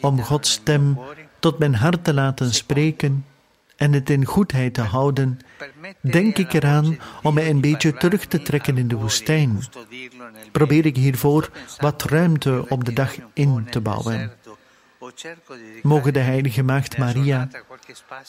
om 0.00 0.22
Gods 0.22 0.52
stem 0.52 0.98
tot 1.38 1.58
mijn 1.58 1.74
hart 1.74 2.04
te 2.04 2.14
laten 2.14 2.54
spreken 2.54 3.24
en 3.82 3.92
het 3.92 4.10
in 4.10 4.24
goedheid 4.24 4.74
te 4.74 4.80
houden, 4.80 5.38
denk 6.00 6.38
ik 6.38 6.52
eraan 6.52 6.98
om 7.22 7.34
mij 7.34 7.50
een 7.50 7.60
beetje 7.60 7.94
terug 7.94 8.26
te 8.26 8.42
trekken 8.42 8.78
in 8.78 8.88
de 8.88 8.96
woestijn. 8.96 9.62
Probeer 10.52 10.86
ik 10.86 10.96
hiervoor 10.96 11.50
wat 11.78 12.02
ruimte 12.02 12.64
op 12.68 12.84
de 12.84 12.92
dag 12.92 13.14
in 13.32 13.66
te 13.70 13.80
bouwen. 13.80 14.32
Mogen 15.82 16.12
de 16.12 16.18
heilige 16.18 16.62
maagd 16.62 16.98
Maria, 16.98 17.48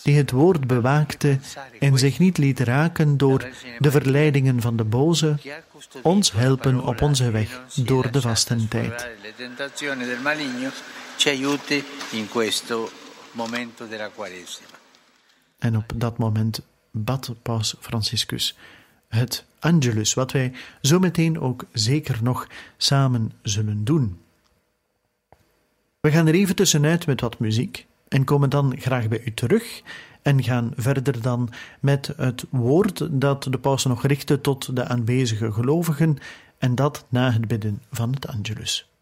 die 0.03 0.17
het 0.17 0.31
woord 0.31 0.67
bewaakte 0.67 1.39
en 1.79 1.97
zich 1.97 2.19
niet 2.19 2.37
liet 2.37 2.59
raken 2.59 3.17
door 3.17 3.47
de 3.79 3.91
verleidingen 3.91 4.61
van 4.61 4.75
de 4.75 4.83
boze, 4.83 5.37
ons 6.01 6.31
helpen 6.31 6.83
op 6.83 7.01
onze 7.01 7.31
weg 7.31 7.61
door 7.75 8.11
de 8.11 8.21
vastentijd. 8.21 9.07
En 15.63 15.77
op 15.77 15.93
dat 15.95 16.17
moment 16.17 16.61
bad 16.91 17.35
Paus 17.41 17.75
Franciscus 17.79 18.57
het 19.07 19.45
Angelus, 19.59 20.13
wat 20.13 20.31
wij 20.31 20.53
zo 20.81 20.99
meteen 20.99 21.39
ook 21.39 21.65
zeker 21.71 22.19
nog 22.23 22.47
samen 22.77 23.31
zullen 23.41 23.83
doen. 23.83 24.19
We 25.99 26.11
gaan 26.11 26.27
er 26.27 26.33
even 26.33 26.55
tussenuit 26.55 27.05
met 27.05 27.21
wat 27.21 27.39
muziek 27.39 27.85
en 28.07 28.23
komen 28.23 28.49
dan 28.49 28.79
graag 28.79 29.07
bij 29.07 29.21
u 29.25 29.33
terug 29.33 29.81
en 30.21 30.43
gaan 30.43 30.71
verder 30.75 31.21
dan 31.21 31.49
met 31.79 32.13
het 32.17 32.45
woord 32.49 33.21
dat 33.21 33.43
de 33.43 33.59
paus 33.59 33.85
nog 33.85 34.05
richtte 34.05 34.41
tot 34.41 34.75
de 34.75 34.85
aanwezige 34.85 35.51
gelovigen 35.51 36.17
en 36.57 36.75
dat 36.75 37.05
na 37.09 37.31
het 37.31 37.47
bidden 37.47 37.81
van 37.91 38.13
het 38.13 38.27
Angelus. 38.27 38.92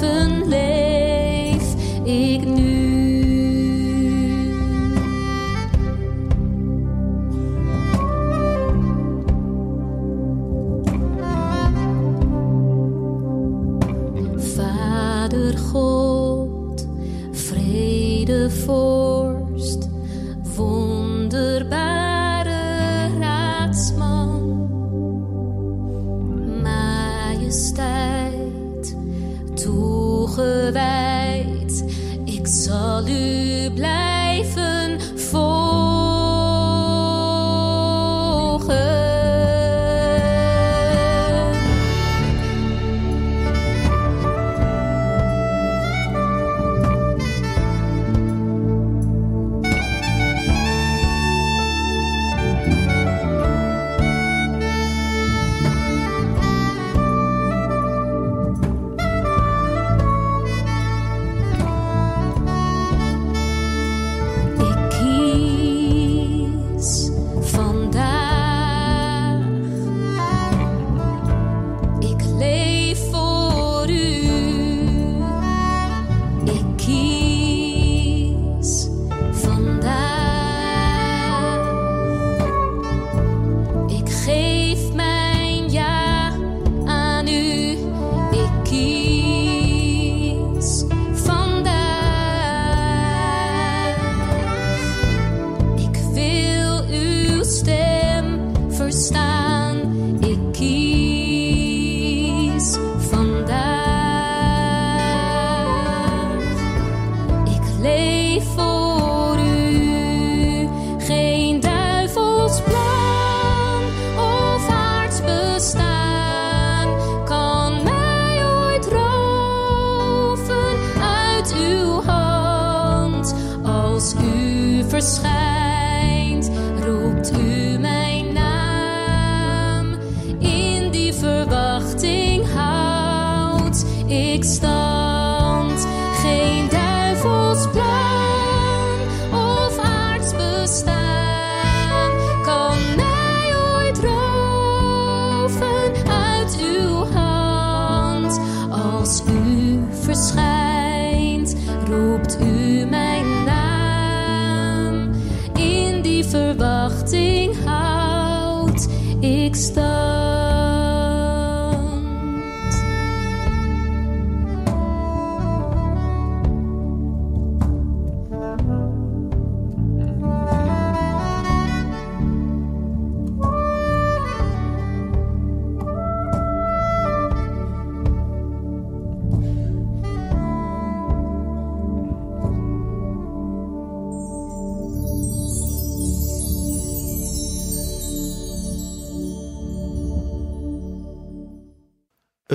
tarafın 0.00 0.37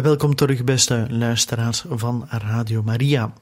Welkom 0.01 0.35
terug, 0.35 0.63
beste 0.63 1.05
luisteraars 1.09 1.85
van 1.89 2.25
Radio 2.29 2.83
Maria. 2.83 3.33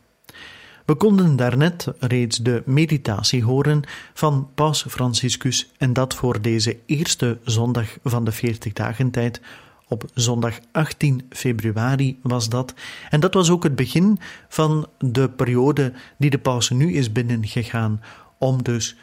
We 0.86 0.96
konden 0.96 1.36
daarnet 1.36 1.88
reeds 2.00 2.38
de 2.38 2.64
meditatie 2.66 3.44
horen 3.44 3.82
van 4.14 4.50
Paus 4.56 4.86
Franciscus 4.88 5.72
en 5.78 5.94
dat 5.94 6.14
voor 6.14 6.42
deze 6.42 6.78
eerste 6.86 7.40
zondag 7.44 7.98
van 8.04 8.26
de 8.26 8.32
40 8.32 8.74
dagen 8.74 9.12
tijd 9.12 9.42
Op 9.88 10.06
zondag 10.14 10.60
18 10.72 11.26
februari 11.30 12.20
was 12.22 12.50
dat. 12.50 12.74
En 13.10 13.20
dat 13.20 13.34
was 13.34 13.50
ook 13.50 13.64
het 13.64 13.76
begin 13.76 14.20
van 14.48 14.88
de 14.98 15.30
periode 15.30 15.94
die 16.18 16.30
de 16.30 16.40
paus 16.40 16.70
nu 16.70 16.94
is 16.94 17.12
binnengegaan, 17.12 18.02
om 18.38 18.64
dus 18.64 18.96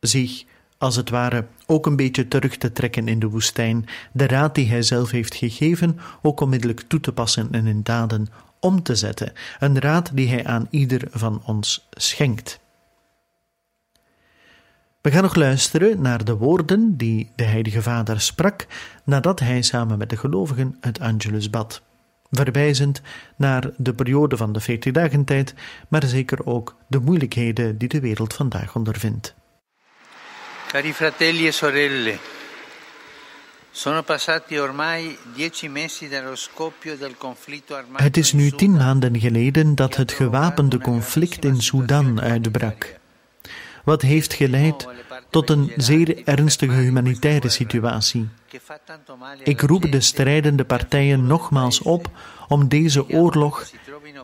zich 0.00 0.44
als 0.84 0.96
het 0.96 1.10
ware 1.10 1.46
ook 1.66 1.86
een 1.86 1.96
beetje 1.96 2.28
terug 2.28 2.56
te 2.56 2.72
trekken 2.72 3.08
in 3.08 3.18
de 3.18 3.28
woestijn, 3.28 3.86
de 4.12 4.26
raad 4.26 4.54
die 4.54 4.68
hij 4.68 4.82
zelf 4.82 5.10
heeft 5.10 5.34
gegeven 5.34 5.98
ook 6.22 6.40
onmiddellijk 6.40 6.80
toe 6.80 7.00
te 7.00 7.12
passen 7.12 7.48
en 7.52 7.66
in 7.66 7.82
daden 7.82 8.26
om 8.60 8.82
te 8.82 8.94
zetten, 8.94 9.32
een 9.58 9.78
raad 9.78 10.10
die 10.14 10.28
hij 10.28 10.46
aan 10.46 10.66
ieder 10.70 11.02
van 11.10 11.42
ons 11.44 11.88
schenkt. 11.90 12.60
We 15.00 15.10
gaan 15.10 15.22
nog 15.22 15.34
luisteren 15.34 16.00
naar 16.00 16.24
de 16.24 16.36
woorden 16.36 16.96
die 16.96 17.30
de 17.36 17.44
Heilige 17.44 17.82
Vader 17.82 18.20
sprak 18.20 18.66
nadat 19.04 19.40
hij 19.40 19.62
samen 19.62 19.98
met 19.98 20.10
de 20.10 20.16
gelovigen 20.16 20.76
het 20.80 21.00
Angelus 21.00 21.50
bad, 21.50 21.82
verwijzend 22.30 23.02
naar 23.36 23.70
de 23.76 23.94
periode 23.94 24.36
van 24.36 24.52
de 24.52 24.60
40 24.60 24.92
dagen 24.92 25.24
tijd, 25.24 25.54
maar 25.88 26.04
zeker 26.04 26.46
ook 26.46 26.76
de 26.86 27.00
moeilijkheden 27.00 27.78
die 27.78 27.88
de 27.88 28.00
wereld 28.00 28.34
vandaag 28.34 28.74
ondervindt. 28.74 29.34
Cari 30.66 30.92
fratelli 30.92 31.46
e 31.46 31.52
sorelle, 31.52 32.18
sono 33.70 34.02
passati 34.02 34.56
ormai 34.56 35.16
dieci 35.34 35.68
mesi 35.68 36.08
dallo 36.08 36.34
scoppio 36.36 36.96
del 36.96 37.16
conflitto 37.16 37.74
armato. 37.74 38.02
Het 38.02 38.16
is 38.16 38.32
nu 38.32 38.50
tien 38.50 38.72
maanden 38.76 39.20
geleden 39.20 39.74
dat 39.74 39.96
het 39.96 40.12
gewapende 40.12 40.78
conflict 40.78 41.44
in 41.44 41.60
Sudan 41.62 42.20
uitbrak. 42.20 42.98
Wat 43.84 44.02
heeft 44.02 44.34
geleid 44.34 44.86
tot 45.30 45.50
een 45.50 45.72
zeer 45.76 46.24
ernstige 46.24 46.74
humanitaire 46.74 47.48
situatie. 47.48 48.28
Ik 49.42 49.60
roep 49.60 49.92
de 49.92 50.00
strijdende 50.00 50.64
partijen 50.64 51.26
nogmaals 51.26 51.80
op 51.80 52.10
om 52.48 52.68
deze 52.68 53.08
oorlog, 53.08 53.70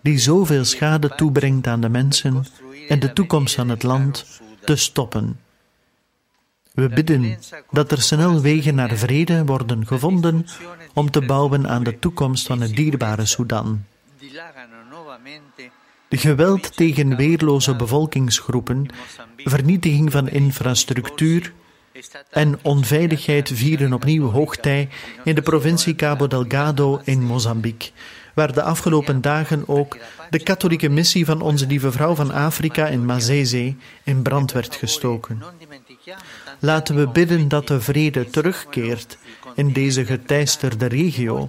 die 0.02 0.18
zoveel 0.18 0.64
schade 0.64 1.08
toebrengt 1.14 1.66
aan 1.66 1.80
de 1.80 1.88
mensen 1.88 2.46
en 2.88 2.98
de 2.98 3.12
toekomst 3.12 3.54
van 3.54 3.68
het 3.68 3.82
land, 3.82 4.40
te 4.64 4.76
stoppen. 4.76 5.40
We 6.80 6.88
bidden 6.88 7.38
dat 7.70 7.90
er 7.90 8.02
snel 8.02 8.40
wegen 8.40 8.74
naar 8.74 8.96
vrede 8.96 9.44
worden 9.44 9.86
gevonden 9.86 10.46
om 10.94 11.10
te 11.10 11.20
bouwen 11.20 11.68
aan 11.68 11.82
de 11.82 11.98
toekomst 11.98 12.46
van 12.46 12.60
het 12.60 12.76
dierbare 12.76 13.26
Sudan. 13.26 13.84
De 16.08 16.16
geweld 16.16 16.76
tegen 16.76 17.16
weerloze 17.16 17.76
bevolkingsgroepen, 17.76 18.86
vernietiging 19.36 20.12
van 20.12 20.28
infrastructuur 20.28 21.52
en 22.30 22.58
onveiligheid 22.62 23.50
vieren 23.54 23.92
opnieuw 23.92 24.30
hoogtij 24.30 24.88
in 25.24 25.34
de 25.34 25.42
provincie 25.42 25.94
Cabo 25.94 26.26
Delgado 26.26 27.00
in 27.04 27.22
Mozambique, 27.22 27.90
waar 28.34 28.52
de 28.52 28.62
afgelopen 28.62 29.20
dagen 29.20 29.68
ook 29.68 29.96
de 30.30 30.42
katholieke 30.42 30.88
missie 30.88 31.24
van 31.24 31.40
Onze 31.40 31.66
Lieve 31.66 31.92
Vrouw 31.92 32.14
van 32.14 32.32
Afrika 32.32 32.86
in 32.86 33.04
Mazeze 33.04 33.74
in 34.04 34.22
brand 34.22 34.52
werd 34.52 34.74
gestoken. 34.74 35.42
Laten 36.60 36.94
we 36.96 37.08
bidden 37.08 37.48
dat 37.48 37.66
de 37.66 37.80
vrede 37.80 38.30
terugkeert 38.30 39.18
in 39.54 39.72
deze 39.72 40.04
geteisterde 40.04 40.86
regio. 40.86 41.48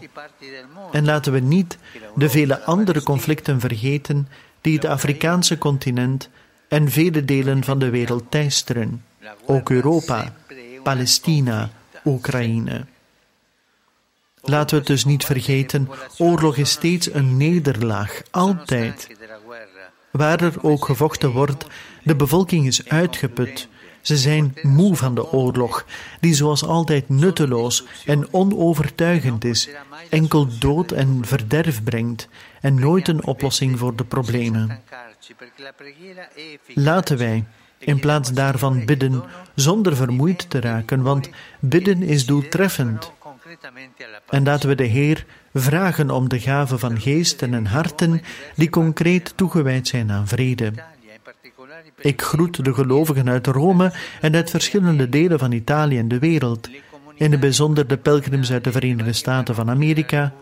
En 0.91 1.05
laten 1.05 1.33
we 1.33 1.39
niet 1.39 1.77
de 2.15 2.29
vele 2.29 2.61
andere 2.63 3.03
conflicten 3.03 3.59
vergeten 3.59 4.27
die 4.61 4.75
het 4.75 4.85
Afrikaanse 4.85 5.57
continent 5.57 6.29
en 6.67 6.91
vele 6.91 7.25
delen 7.25 7.63
van 7.63 7.79
de 7.79 7.89
wereld 7.89 8.23
teisteren, 8.29 9.05
ook 9.45 9.69
Europa, 9.69 10.33
Palestina, 10.83 11.69
Oekraïne. 12.05 12.85
Laten 14.41 14.69
we 14.69 14.77
het 14.77 14.87
dus 14.87 15.05
niet 15.05 15.25
vergeten, 15.25 15.89
oorlog 16.17 16.57
is 16.57 16.71
steeds 16.71 17.13
een 17.13 17.37
nederlaag, 17.37 18.21
altijd. 18.31 19.07
Waar 20.11 20.41
er 20.41 20.53
ook 20.61 20.85
gevochten 20.85 21.29
wordt, 21.29 21.65
de 22.03 22.15
bevolking 22.15 22.67
is 22.67 22.87
uitgeput, 22.89 23.67
ze 24.01 24.17
zijn 24.17 24.53
moe 24.61 24.95
van 24.95 25.15
de 25.15 25.31
oorlog, 25.31 25.85
die 26.19 26.33
zoals 26.33 26.63
altijd 26.63 27.09
nutteloos 27.09 27.83
en 28.05 28.33
onovertuigend 28.33 29.45
is, 29.45 29.69
enkel 30.09 30.47
dood 30.59 30.91
en 30.91 31.25
verderf 31.25 31.83
brengt 31.83 32.27
en 32.61 32.79
nooit 32.79 33.07
een 33.07 33.25
oplossing 33.25 33.79
voor 33.79 33.95
de 33.95 34.05
problemen. 34.05 34.79
Laten 36.73 37.17
wij 37.17 37.45
in 37.79 37.99
plaats 37.99 38.33
daarvan 38.33 38.85
bidden 38.85 39.23
zonder 39.55 39.95
vermoeid 39.95 40.49
te 40.49 40.59
raken, 40.59 41.01
want 41.01 41.29
bidden 41.59 42.03
is 42.03 42.25
doeltreffend. 42.25 43.11
En 44.29 44.43
laten 44.43 44.69
we 44.69 44.75
de 44.75 44.83
Heer 44.83 45.25
vragen 45.53 46.09
om 46.09 46.29
de 46.29 46.39
gave 46.39 46.77
van 46.77 46.99
geesten 46.99 47.53
en 47.53 47.65
harten 47.65 48.21
die 48.55 48.69
concreet 48.69 49.33
toegewijd 49.35 49.87
zijn 49.87 50.11
aan 50.11 50.27
vrede. 50.27 50.73
Ik 52.01 52.21
groet 52.21 52.65
de 52.65 52.73
gelovigen 52.73 53.29
uit 53.29 53.47
Rome 53.47 53.93
en 54.21 54.35
uit 54.35 54.49
verschillende 54.49 55.09
delen 55.09 55.39
van 55.39 55.51
Italië 55.51 55.97
en 55.97 56.07
de 56.07 56.19
wereld, 56.19 56.69
in 57.15 57.31
het 57.31 57.39
bijzonder 57.39 57.87
de 57.87 57.97
pelgrims 57.97 58.51
uit 58.51 58.63
de 58.63 58.71
Verenigde 58.71 59.13
Staten 59.13 59.55
van 59.55 59.69
Amerika, 59.69 60.33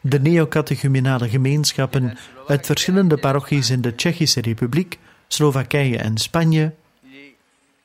de 0.00 0.20
neocatechumenale 0.20 1.28
gemeenschappen 1.28 2.18
uit 2.46 2.66
verschillende 2.66 3.16
parochies 3.16 3.70
in 3.70 3.80
de 3.80 3.94
Tsjechische 3.94 4.40
Republiek, 4.40 4.98
Slowakije 5.28 5.98
en 5.98 6.16
Spanje, 6.16 6.72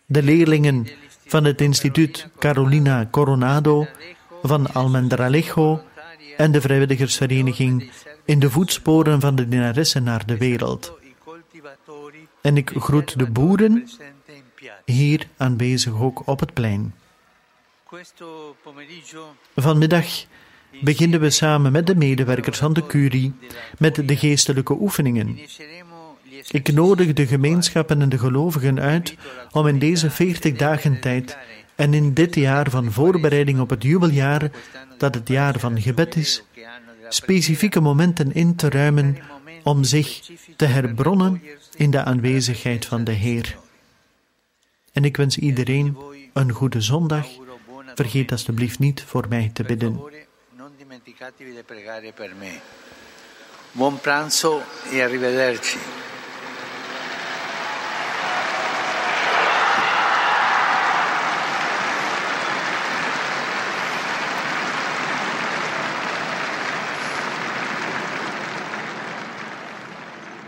de 0.05 0.23
leerlingen 0.23 0.87
van 1.25 1.43
het 1.43 1.61
instituut 1.61 2.27
Carolina 2.39 3.07
Coronado 3.11 3.87
van 4.43 4.73
Almendralejo 4.73 5.81
en 6.37 6.51
de 6.51 6.61
vrijwilligersvereniging 6.61 7.91
in 8.25 8.39
de 8.39 8.49
voetsporen 8.49 9.19
van 9.19 9.35
de 9.35 9.47
dienaressen 9.47 10.03
naar 10.03 10.25
de 10.25 10.37
wereld. 10.37 10.98
En 12.49 12.57
ik 12.57 12.71
groet 12.75 13.19
de 13.19 13.25
boeren 13.25 13.87
hier 14.85 15.27
aanwezig 15.37 16.01
ook 16.01 16.21
op 16.27 16.39
het 16.39 16.53
plein. 16.53 16.93
Vanmiddag 19.55 20.25
beginnen 20.81 21.19
we 21.19 21.29
samen 21.29 21.71
met 21.71 21.87
de 21.87 21.95
medewerkers 21.95 22.57
van 22.57 22.73
de 22.73 22.85
curie 22.85 23.33
met 23.77 24.07
de 24.07 24.17
geestelijke 24.17 24.73
oefeningen. 24.73 25.39
Ik 26.51 26.71
nodig 26.73 27.13
de 27.13 27.27
gemeenschappen 27.27 28.01
en 28.01 28.09
de 28.09 28.17
gelovigen 28.17 28.79
uit 28.79 29.15
om 29.51 29.67
in 29.67 29.79
deze 29.79 30.09
veertig 30.09 30.55
dagen 30.55 31.01
tijd 31.01 31.37
en 31.75 31.93
in 31.93 32.13
dit 32.13 32.35
jaar 32.35 32.69
van 32.69 32.91
voorbereiding 32.91 33.59
op 33.59 33.69
het 33.69 33.83
jubeljaar, 33.83 34.51
dat 34.97 35.15
het 35.15 35.27
jaar 35.27 35.59
van 35.59 35.81
gebed 35.81 36.15
is, 36.15 36.43
specifieke 37.09 37.79
momenten 37.79 38.33
in 38.33 38.55
te 38.55 38.69
ruimen 38.69 39.17
om 39.63 39.83
zich 39.83 40.31
te 40.55 40.65
herbronnen 40.65 41.41
in 41.75 41.91
de 41.91 42.03
aanwezigheid 42.03 42.85
van 42.85 43.03
de 43.03 43.11
Heer. 43.11 43.57
En 44.93 45.03
ik 45.03 45.17
wens 45.17 45.37
iedereen 45.37 45.97
een 46.33 46.51
goede 46.51 46.81
zondag. 46.81 47.27
Vergeet 47.95 48.31
alstublieft 48.31 48.79
niet 48.79 49.03
voor 49.03 49.25
mij 49.29 49.51
te 49.53 49.63
bidden. 49.63 50.01
Buon 53.71 53.99
pranzo 53.99 54.61
e 54.91 55.03
arrivederci. 55.03 55.77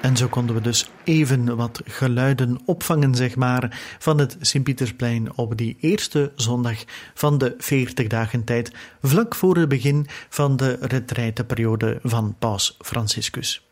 En 0.01 0.17
zo 0.17 0.27
konden 0.27 0.55
we 0.55 0.61
dus 0.61 0.89
even 1.03 1.55
wat 1.55 1.81
geluiden 1.85 2.59
opvangen, 2.65 3.15
zeg 3.15 3.35
maar, 3.35 3.79
van 3.99 4.19
het 4.19 4.37
Sint-Pietersplein 4.39 5.37
op 5.37 5.57
die 5.57 5.77
eerste 5.79 6.31
zondag 6.35 6.83
van 7.13 7.37
de 7.37 7.55
40 7.57 8.07
dagen 8.07 8.43
tijd, 8.43 8.71
vlak 9.01 9.35
voor 9.35 9.57
het 9.57 9.69
begin 9.69 10.07
van 10.29 10.57
de 10.57 10.77
retraiteperiode 10.81 11.99
van 12.03 12.35
Paus 12.39 12.77
Franciscus. 12.79 13.65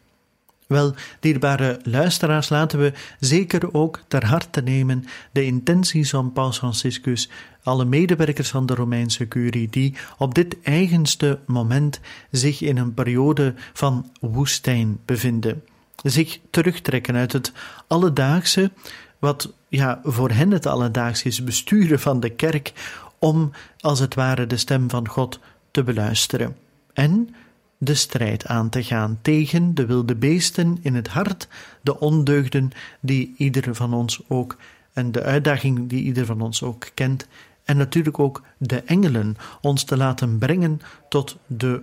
Wel, 0.67 0.93
dierbare 1.19 1.79
luisteraars, 1.83 2.49
laten 2.49 2.79
we 2.79 2.93
zeker 3.19 3.73
ook 3.73 4.03
ter 4.07 4.25
harte 4.25 4.61
nemen 4.61 5.05
de 5.31 5.45
intenties 5.45 6.09
van 6.09 6.33
Paus 6.33 6.57
Franciscus, 6.57 7.29
alle 7.63 7.85
medewerkers 7.85 8.49
van 8.49 8.65
de 8.65 8.75
Romeinse 8.75 9.27
curie, 9.27 9.69
die 9.69 9.95
op 10.17 10.35
dit 10.35 10.57
eigenste 10.61 11.39
moment 11.45 11.99
zich 12.31 12.61
in 12.61 12.77
een 12.77 12.93
periode 12.93 13.53
van 13.73 14.11
woestijn 14.19 14.99
bevinden 15.05 15.63
zich 16.03 16.39
terugtrekken 16.49 17.15
uit 17.15 17.33
het 17.33 17.51
alledaagse, 17.87 18.71
wat 19.19 19.53
ja, 19.67 19.99
voor 20.03 20.31
hen 20.31 20.51
het 20.51 20.65
alledaagse 20.65 21.27
is, 21.27 21.43
besturen 21.43 21.99
van 21.99 22.19
de 22.19 22.29
kerk, 22.29 22.73
om 23.19 23.51
als 23.79 23.99
het 23.99 24.15
ware 24.15 24.47
de 24.47 24.57
stem 24.57 24.89
van 24.89 25.07
God 25.07 25.39
te 25.71 25.83
beluisteren. 25.83 26.55
En 26.93 27.35
de 27.77 27.93
strijd 27.93 28.45
aan 28.45 28.69
te 28.69 28.83
gaan 28.83 29.19
tegen 29.21 29.75
de 29.75 29.85
wilde 29.85 30.15
beesten 30.15 30.77
in 30.81 30.95
het 30.95 31.07
hart, 31.07 31.47
de 31.81 31.99
ondeugden 31.99 32.71
die 32.99 33.33
ieder 33.37 33.75
van 33.75 33.93
ons 33.93 34.21
ook, 34.27 34.57
en 34.93 35.11
de 35.11 35.23
uitdaging 35.23 35.89
die 35.89 36.03
ieder 36.03 36.25
van 36.25 36.41
ons 36.41 36.63
ook 36.63 36.87
kent 36.93 37.27
en 37.63 37.77
natuurlijk 37.77 38.19
ook 38.19 38.41
de 38.57 38.81
engelen 38.81 39.37
ons 39.61 39.83
te 39.83 39.97
laten 39.97 40.37
brengen 40.37 40.81
tot 41.09 41.37
de 41.47 41.81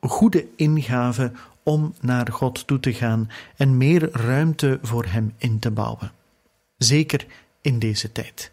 goede 0.00 0.46
ingave 0.56 1.32
om 1.68 1.94
naar 2.00 2.32
God 2.32 2.66
toe 2.66 2.80
te 2.80 2.92
gaan 2.92 3.30
en 3.56 3.76
meer 3.76 4.10
ruimte 4.12 4.78
voor 4.82 5.04
Hem 5.04 5.34
in 5.38 5.58
te 5.58 5.70
bouwen. 5.70 6.12
Zeker 6.76 7.26
in 7.60 7.78
deze 7.78 8.12
tijd. 8.12 8.52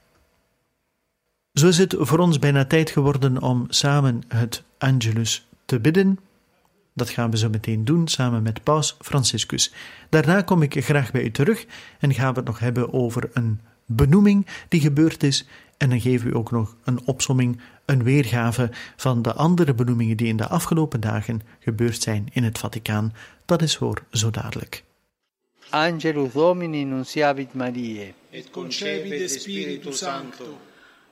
Zo 1.54 1.68
is 1.68 1.78
het 1.78 1.96
voor 1.98 2.20
ons 2.20 2.40
bijna 2.40 2.66
tijd 2.66 2.90
geworden 2.90 3.42
om 3.42 3.66
samen 3.70 4.24
het 4.28 4.64
Angelus 4.78 5.48
te 5.66 5.80
bidden. 5.80 6.20
Dat 6.94 7.10
gaan 7.10 7.32
we 7.32 7.38
zo 7.38 7.50
meteen 7.50 7.86
doen 7.86 8.08
samen 8.08 8.44
met 8.44 8.64
Paus 8.64 8.98
Franciscus. 9.00 9.74
Daarna 10.10 10.42
kom 10.42 10.62
ik 10.62 10.84
graag 10.86 11.12
bij 11.12 11.24
u 11.24 11.32
terug 11.32 11.66
en 12.00 12.14
gaan 12.14 12.34
we 12.34 12.40
het 12.40 12.48
nog 12.48 12.60
hebben 12.60 12.94
over 12.94 13.30
een 13.34 13.60
benoeming 13.86 14.48
die 14.68 14.82
gebeurd 14.82 15.24
is. 15.24 15.48
En 15.78 15.90
dan 15.90 16.02
geven 16.02 16.28
we 16.28 16.34
u 16.34 16.36
ook 16.36 16.52
nog 16.52 16.76
een 16.84 17.00
opsomming, 17.06 17.60
een 17.86 18.04
weergave 18.04 18.70
van 18.96 19.22
de 19.22 19.34
andere 19.34 19.74
benoemingen 19.74 20.18
die 20.18 20.28
in 20.28 20.38
de 20.38 20.48
afgelopen 20.48 21.00
dagen 21.02 21.42
gebeurd 21.60 22.02
zijn 22.02 22.28
in 22.34 22.44
het 22.44 22.58
Vaticaan. 22.58 23.14
Dat 23.46 23.62
is 23.62 23.78
voor 23.78 24.04
zo 24.12 24.30
dadelijk. 24.30 24.84
Angelus 25.70 26.32
Domini 26.34 26.84
nunciavit 26.84 27.54
Mariae. 27.54 28.14
et 28.32 28.50
concepit 28.52 29.32
Spiritus 29.32 29.98
Sancto. 29.98 30.58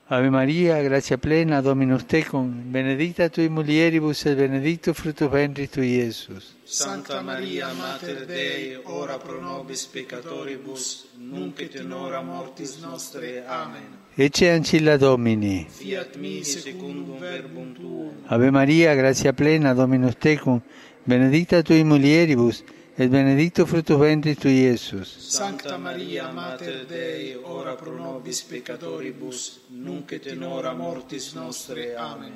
Ave 0.07 0.29
Maria, 0.29 0.83
gratia 0.83 1.17
plena, 1.17 1.61
Dominus 1.61 2.03
tecum, 2.05 2.71
benedicta 2.71 3.29
tui 3.29 3.49
mulieribus 3.49 4.25
et 4.25 4.35
benedictus 4.37 4.97
fructus 4.97 5.29
ventris 5.31 5.69
tui, 5.69 5.87
Iesus. 5.87 6.55
Sancta 6.65 7.21
Maria, 7.21 7.73
Mater 7.73 8.25
Dei, 8.27 8.77
ora 8.83 9.17
pro 9.17 9.41
nobis 9.41 9.85
peccatoribus, 9.87 11.05
nunc 11.17 11.59
et 11.59 11.75
in 11.75 11.91
hora 11.91 12.21
mortis 12.21 12.77
nostre. 12.81 13.43
Amen. 13.47 14.02
Ecce 14.15 14.51
ancilla 14.51 14.95
Domini. 14.95 15.65
Fiat 15.67 16.17
mi 16.17 16.43
secundum 16.43 17.17
verbum 17.17 17.73
tuum. 17.73 18.11
Ave 18.27 18.51
Maria, 18.51 18.93
gratia 18.93 19.33
plena, 19.33 19.73
Dominus 19.73 20.17
tecum, 20.19 20.61
benedicta 21.03 21.63
tui 21.63 21.83
mulieribus, 21.83 22.63
et 22.95 23.09
benedictus 23.09 23.67
fructus 23.67 23.97
ventris 23.97 24.37
tui, 24.37 24.51
Iesus. 24.51 25.17
Sancta 25.17 25.77
Maria, 25.77 26.31
Mater 26.31 26.85
Dei, 26.85 27.35
ora 27.41 27.73
pro 27.73 27.91
nobis 27.91 28.43
peccatoribus, 28.43 29.61
nunc 29.69 30.11
et 30.11 30.27
in 30.27 30.43
hora 30.43 30.73
mortis 30.73 31.33
nostre. 31.33 31.95
Amen. 31.97 32.33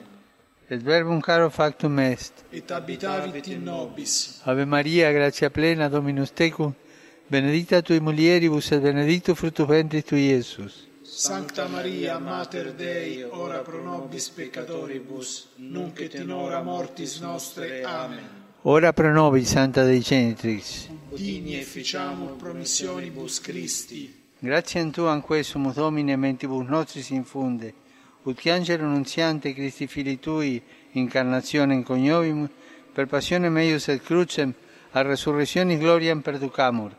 Et 0.70 0.82
verbum 0.82 1.22
caro 1.22 1.52
factum 1.52 2.00
est. 2.00 2.44
Et 2.52 2.72
habitavit 2.72 3.46
in 3.50 3.64
nobis. 3.64 4.42
Ave 4.46 4.66
Maria, 4.66 5.12
gratia 5.12 5.52
plena, 5.52 5.90
Dominus 5.90 6.34
tecum, 6.34 6.74
benedicta 7.30 7.84
tui 7.84 8.00
mulieribus, 8.00 8.72
et 8.72 8.82
benedictus 8.82 9.38
fructus 9.38 9.68
ventris 9.68 10.04
tui, 10.04 10.32
Iesus. 10.32 10.87
Sancta 11.10 11.68
Maria, 11.68 12.20
Mater 12.20 12.74
Dei, 12.74 13.24
ora 13.24 13.60
pro 13.60 13.82
nobis 13.82 14.28
peccatoribus, 14.30 15.48
nunc 15.56 16.02
et 16.02 16.14
in 16.16 16.30
hora 16.30 16.62
mortis 16.62 17.20
nostre. 17.22 17.82
Amen. 17.82 18.28
Ora 18.64 18.92
pro 18.92 19.12
nobis, 19.14 19.48
Santa 19.48 19.84
Dei 19.84 20.02
Genitrix. 20.02 20.90
Digni 21.16 21.56
efficiamur 21.56 22.36
promissionibus 22.36 23.40
Christi. 23.40 24.14
Gratiam 24.40 24.92
Tuam 24.92 25.22
quesumus 25.22 25.76
Domine 25.76 26.18
mentibus 26.18 26.68
nostris 26.68 27.10
infunde, 27.10 27.74
ut 28.24 28.38
che 28.38 28.52
angelo 28.52 28.86
nunziante 28.86 29.54
Christi 29.54 29.88
Fili 29.88 30.20
Tui, 30.20 30.62
incarnationem 30.92 31.84
coniovimus, 31.84 32.50
per 32.94 33.08
passionem 33.08 33.58
eius 33.58 33.88
et 33.88 34.04
crucem, 34.04 34.54
a 34.92 35.02
resurrectionis 35.02 35.80
gloriam 35.80 36.22
perducamur, 36.22 36.92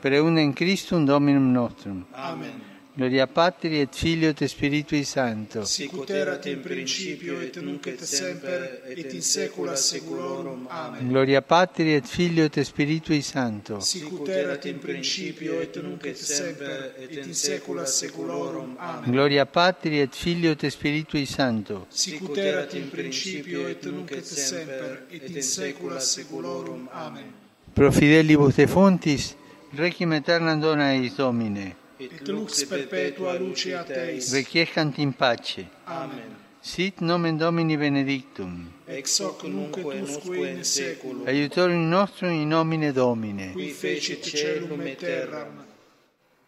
per 0.00 0.12
eundem 0.12 0.52
Christum 0.52 1.06
Dominum 1.06 1.50
nostrum. 1.50 2.04
Amen. 2.12 2.73
Gloria 2.96 3.26
Patri 3.26 3.80
et 3.80 3.88
Filio 3.90 4.28
et 4.28 4.46
Spiritui 4.46 5.02
Sancto. 5.02 5.64
Sicut 5.64 6.10
erat 6.10 6.46
in 6.46 6.60
principio 6.60 7.40
et 7.40 7.56
nunc 7.56 7.84
et 7.88 8.00
semper 8.04 8.82
et 8.86 9.12
in 9.12 9.20
saecula 9.20 9.74
saeculorum. 9.74 10.68
Amen. 10.70 11.08
Gloria 11.08 11.42
Patri 11.42 11.92
et 11.96 12.06
Filio 12.06 12.44
et 12.44 12.62
Spiritui 12.62 13.20
Sancto. 13.20 13.80
Sicut 13.80 14.28
erat 14.28 14.64
in 14.66 14.78
principio 14.78 15.58
et 15.60 15.74
nunc 15.82 16.06
et 16.06 16.14
semper 16.14 16.94
et 17.00 17.26
in 17.26 17.34
saecula 17.34 17.84
saeculorum. 17.84 18.76
Amen. 18.78 19.10
Gloria 19.10 19.44
Patri 19.44 19.98
et 19.98 20.14
Filio 20.14 20.52
et 20.52 20.70
Spiritui 20.70 21.26
Sancto. 21.26 21.86
Sicut 21.88 22.36
erat 22.38 22.74
in 22.74 22.88
principio 22.90 23.66
et 23.66 23.84
nunc 23.90 24.12
et 24.12 24.24
semper 24.24 25.06
et 25.10 25.28
in 25.34 25.42
saecula 25.42 25.98
saeculorum. 25.98 26.88
Amen. 26.92 27.32
Pro 27.74 27.90
fidelibus 27.90 28.54
defuntis, 28.54 29.34
requiem 29.74 30.12
aeternam 30.12 30.60
dona 30.60 30.92
eis 30.94 31.16
Domine. 31.16 31.82
et 32.00 32.28
lux 32.28 32.64
perpetua 32.64 33.38
luce 33.38 33.74
a 33.74 33.84
Teis. 33.84 34.32
Requiescant 34.32 34.98
in 34.98 35.12
pace. 35.12 35.66
Amen. 35.86 36.36
Sit 36.60 37.00
nomen 37.00 37.36
Domini 37.36 37.76
benedictum. 37.76 38.72
Ex 38.88 39.20
hoc 39.20 39.44
nunc 39.44 39.76
et 39.76 40.02
usque 40.02 40.34
in 40.34 40.64
seculum. 40.64 41.26
Aiutorium 41.26 41.90
nostrum 41.90 42.30
in 42.30 42.48
nomine 42.48 42.92
Domine. 42.92 43.52
Qui 43.52 43.70
fecit 43.70 44.24
celum 44.24 44.80
et 44.86 44.96
terram. 44.96 45.64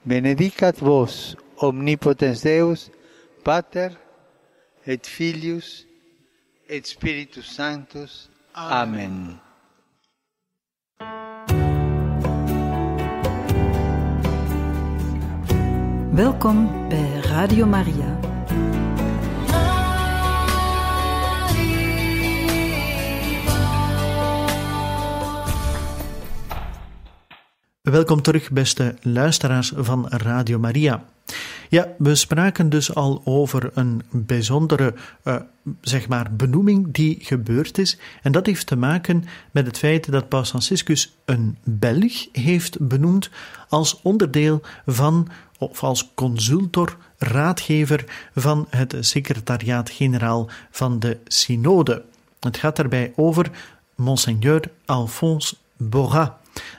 Benedicat 0.05 0.79
vos, 0.79 1.37
omnipotens 1.59 2.43
Deus, 2.43 2.91
Pater, 3.45 3.91
et 4.87 5.05
Filius, 5.07 5.87
et 6.69 6.87
Spiritus 6.87 7.47
Sanctus. 7.47 8.31
Amen. 8.55 9.11
Amen. 9.11 9.41
Welkom 16.17 16.89
bij 16.89 17.21
Radio 17.23 17.67
Maria. 17.67 18.19
Welkom 27.83 28.23
terug, 28.23 28.51
beste 28.51 28.95
luisteraars 29.03 29.73
van 29.77 30.09
Radio 30.09 30.59
Maria. 30.59 31.05
Ja, 31.69 31.95
we 31.99 32.15
spraken 32.15 32.69
dus 32.69 32.95
al 32.95 33.23
over 33.25 33.71
een 33.75 34.03
bijzondere, 34.11 34.95
uh, 35.25 35.37
zeg 35.81 36.09
maar, 36.09 36.33
benoeming 36.33 36.93
die 36.93 37.17
gebeurd 37.21 37.79
is. 37.79 37.99
En 38.23 38.33
dat 38.33 38.47
heeft 38.47 38.67
te 38.67 38.77
maken 38.77 39.25
met 39.51 39.67
het 39.67 39.79
feit 39.79 40.13
dat 40.13 40.29
Paus 40.29 40.49
Franciscus 40.49 41.17
een 41.25 41.59
Belg 41.65 42.27
heeft 42.33 42.89
benoemd 42.89 43.31
als 43.69 44.01
onderdeel 44.03 44.61
van, 44.87 45.29
of 45.59 45.83
als 45.83 46.11
consultor, 46.15 46.97
raadgever 47.19 48.05
van 48.35 48.67
het 48.71 48.97
secretariaat-generaal 49.01 50.49
van 50.71 50.99
de 50.99 51.19
Synode. 51.27 52.05
Het 52.41 52.57
gaat 52.57 52.77
daarbij 52.77 53.13
over 53.17 53.51
Monseigneur 53.95 54.71
Alphonse 54.85 55.57
Borrat, 55.77 56.33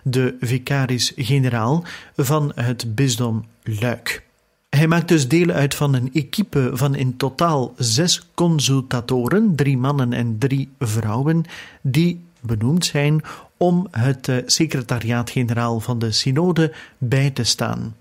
de 0.03 0.35
vicaris-generaal 0.39 1.83
van 2.15 2.51
het 2.55 2.95
bisdom 2.95 3.45
Luik. 3.63 4.25
Hij 4.69 4.87
maakt 4.87 5.07
dus 5.07 5.27
deel 5.27 5.49
uit 5.49 5.75
van 5.75 5.93
een 5.93 6.09
equipe 6.13 6.69
van 6.73 6.95
in 6.95 7.17
totaal 7.17 7.73
zes 7.77 8.27
consultatoren, 8.33 9.55
drie 9.55 9.77
mannen 9.77 10.13
en 10.13 10.37
drie 10.37 10.69
vrouwen, 10.79 11.43
die 11.81 12.25
benoemd 12.39 12.85
zijn 12.85 13.21
om 13.57 13.87
het 13.91 14.31
secretariaat-generaal 14.45 15.79
van 15.79 15.99
de 15.99 16.11
synode 16.11 16.73
bij 16.97 17.29
te 17.29 17.43
staan. 17.43 17.95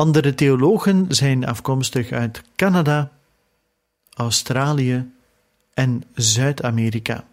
Andere 0.00 0.34
theologen 0.34 1.06
zijn 1.08 1.46
afkomstig 1.46 2.10
uit 2.10 2.42
Canada, 2.56 3.10
Australië 4.14 5.10
en 5.74 6.02
Zuid-Amerika. 6.14 7.24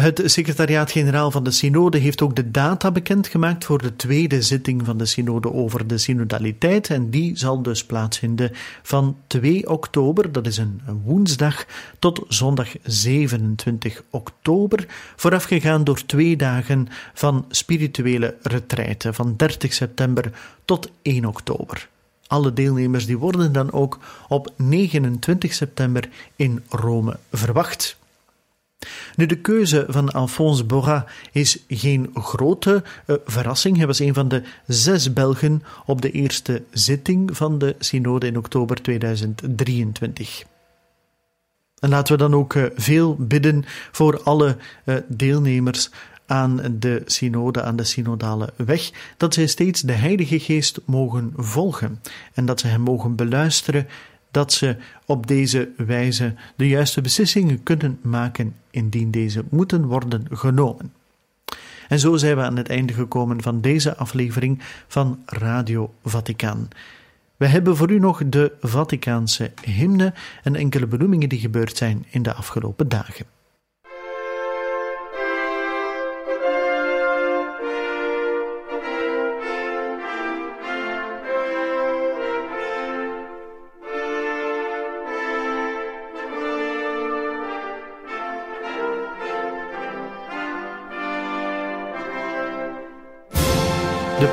Het 0.00 0.22
secretariaat-generaal 0.24 1.30
van 1.30 1.44
de 1.44 1.50
Synode 1.50 1.98
heeft 1.98 2.22
ook 2.22 2.36
de 2.36 2.50
data 2.50 2.90
bekendgemaakt 2.90 3.64
voor 3.64 3.82
de 3.82 3.96
tweede 3.96 4.42
zitting 4.42 4.84
van 4.84 4.98
de 4.98 5.06
Synode 5.06 5.52
over 5.52 5.86
de 5.86 5.98
synodaliteit. 5.98 6.90
En 6.90 7.10
die 7.10 7.36
zal 7.36 7.62
dus 7.62 7.84
plaatsvinden 7.84 8.50
van 8.82 9.16
2 9.26 9.70
oktober, 9.70 10.32
dat 10.32 10.46
is 10.46 10.56
een 10.56 10.80
woensdag, 11.04 11.66
tot 11.98 12.24
zondag 12.28 12.68
27 12.82 14.02
oktober. 14.10 14.86
Voorafgegaan 15.16 15.84
door 15.84 16.06
twee 16.06 16.36
dagen 16.36 16.88
van 17.14 17.44
spirituele 17.48 18.36
retraite, 18.42 19.12
van 19.12 19.34
30 19.36 19.72
september 19.72 20.32
tot 20.64 20.90
1 21.02 21.24
oktober. 21.24 21.88
Alle 22.26 22.52
deelnemers 22.52 23.06
die 23.06 23.18
worden 23.18 23.52
dan 23.52 23.72
ook 23.72 23.98
op 24.28 24.52
29 24.56 25.54
september 25.54 26.08
in 26.36 26.64
Rome 26.68 27.16
verwacht. 27.32 27.96
Nu, 29.16 29.26
de 29.26 29.40
keuze 29.40 29.84
van 29.88 30.12
Alphonse 30.12 30.64
Borrat 30.64 31.06
is 31.32 31.64
geen 31.68 32.10
grote 32.14 32.82
uh, 33.06 33.16
verrassing. 33.24 33.76
Hij 33.76 33.86
was 33.86 33.98
een 33.98 34.14
van 34.14 34.28
de 34.28 34.42
zes 34.66 35.12
Belgen 35.12 35.62
op 35.86 36.02
de 36.02 36.10
eerste 36.10 36.62
zitting 36.70 37.36
van 37.36 37.58
de 37.58 37.76
synode 37.78 38.26
in 38.26 38.36
oktober 38.36 38.82
2023. 38.82 40.44
En 41.78 41.88
laten 41.88 42.12
we 42.12 42.18
dan 42.18 42.34
ook 42.34 42.54
uh, 42.54 42.64
veel 42.74 43.16
bidden 43.18 43.64
voor 43.92 44.22
alle 44.22 44.56
uh, 44.84 44.96
deelnemers 45.08 45.90
aan 46.26 46.60
de 46.78 47.02
synode, 47.06 47.62
aan 47.62 47.76
de 47.76 47.84
synodale 47.84 48.52
weg, 48.56 48.90
dat 49.16 49.34
zij 49.34 49.46
steeds 49.46 49.80
de 49.80 49.92
Heilige 49.92 50.38
Geest 50.38 50.80
mogen 50.86 51.32
volgen 51.36 52.00
en 52.34 52.46
dat 52.46 52.60
ze 52.60 52.66
hem 52.66 52.80
mogen 52.80 53.16
beluisteren 53.16 53.86
dat 54.30 54.52
ze 54.52 54.76
op 55.06 55.26
deze 55.26 55.70
wijze 55.76 56.34
de 56.56 56.68
juiste 56.68 57.00
beslissingen 57.00 57.62
kunnen 57.62 57.98
maken 58.02 58.54
indien 58.70 59.10
deze 59.10 59.44
moeten 59.50 59.86
worden 59.86 60.26
genomen. 60.30 60.92
En 61.88 61.98
zo 61.98 62.16
zijn 62.16 62.36
we 62.36 62.42
aan 62.42 62.56
het 62.56 62.68
einde 62.68 62.92
gekomen 62.92 63.42
van 63.42 63.60
deze 63.60 63.96
aflevering 63.96 64.62
van 64.86 65.22
Radio 65.26 65.94
Vaticaan. 66.04 66.68
We 67.36 67.46
hebben 67.46 67.76
voor 67.76 67.90
u 67.90 67.98
nog 67.98 68.22
de 68.26 68.52
Vaticaanse 68.60 69.52
hymne 69.62 70.14
en 70.42 70.56
enkele 70.56 70.86
benoemingen 70.86 71.28
die 71.28 71.38
gebeurd 71.38 71.76
zijn 71.76 72.06
in 72.10 72.22
de 72.22 72.32
afgelopen 72.32 72.88
dagen. 72.88 73.37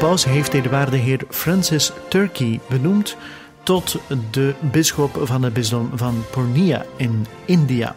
Heeft 0.05 0.53
eerwaarde 0.53 0.97
heer 0.97 1.21
Francis 1.29 1.91
Turkey 2.09 2.59
benoemd 2.69 3.17
tot 3.63 3.99
de 4.31 4.53
bisschop 4.71 5.19
van 5.23 5.43
het 5.43 5.53
bisdom 5.53 5.89
van 5.93 6.23
Purnia 6.31 6.85
in 6.95 7.25
India. 7.45 7.95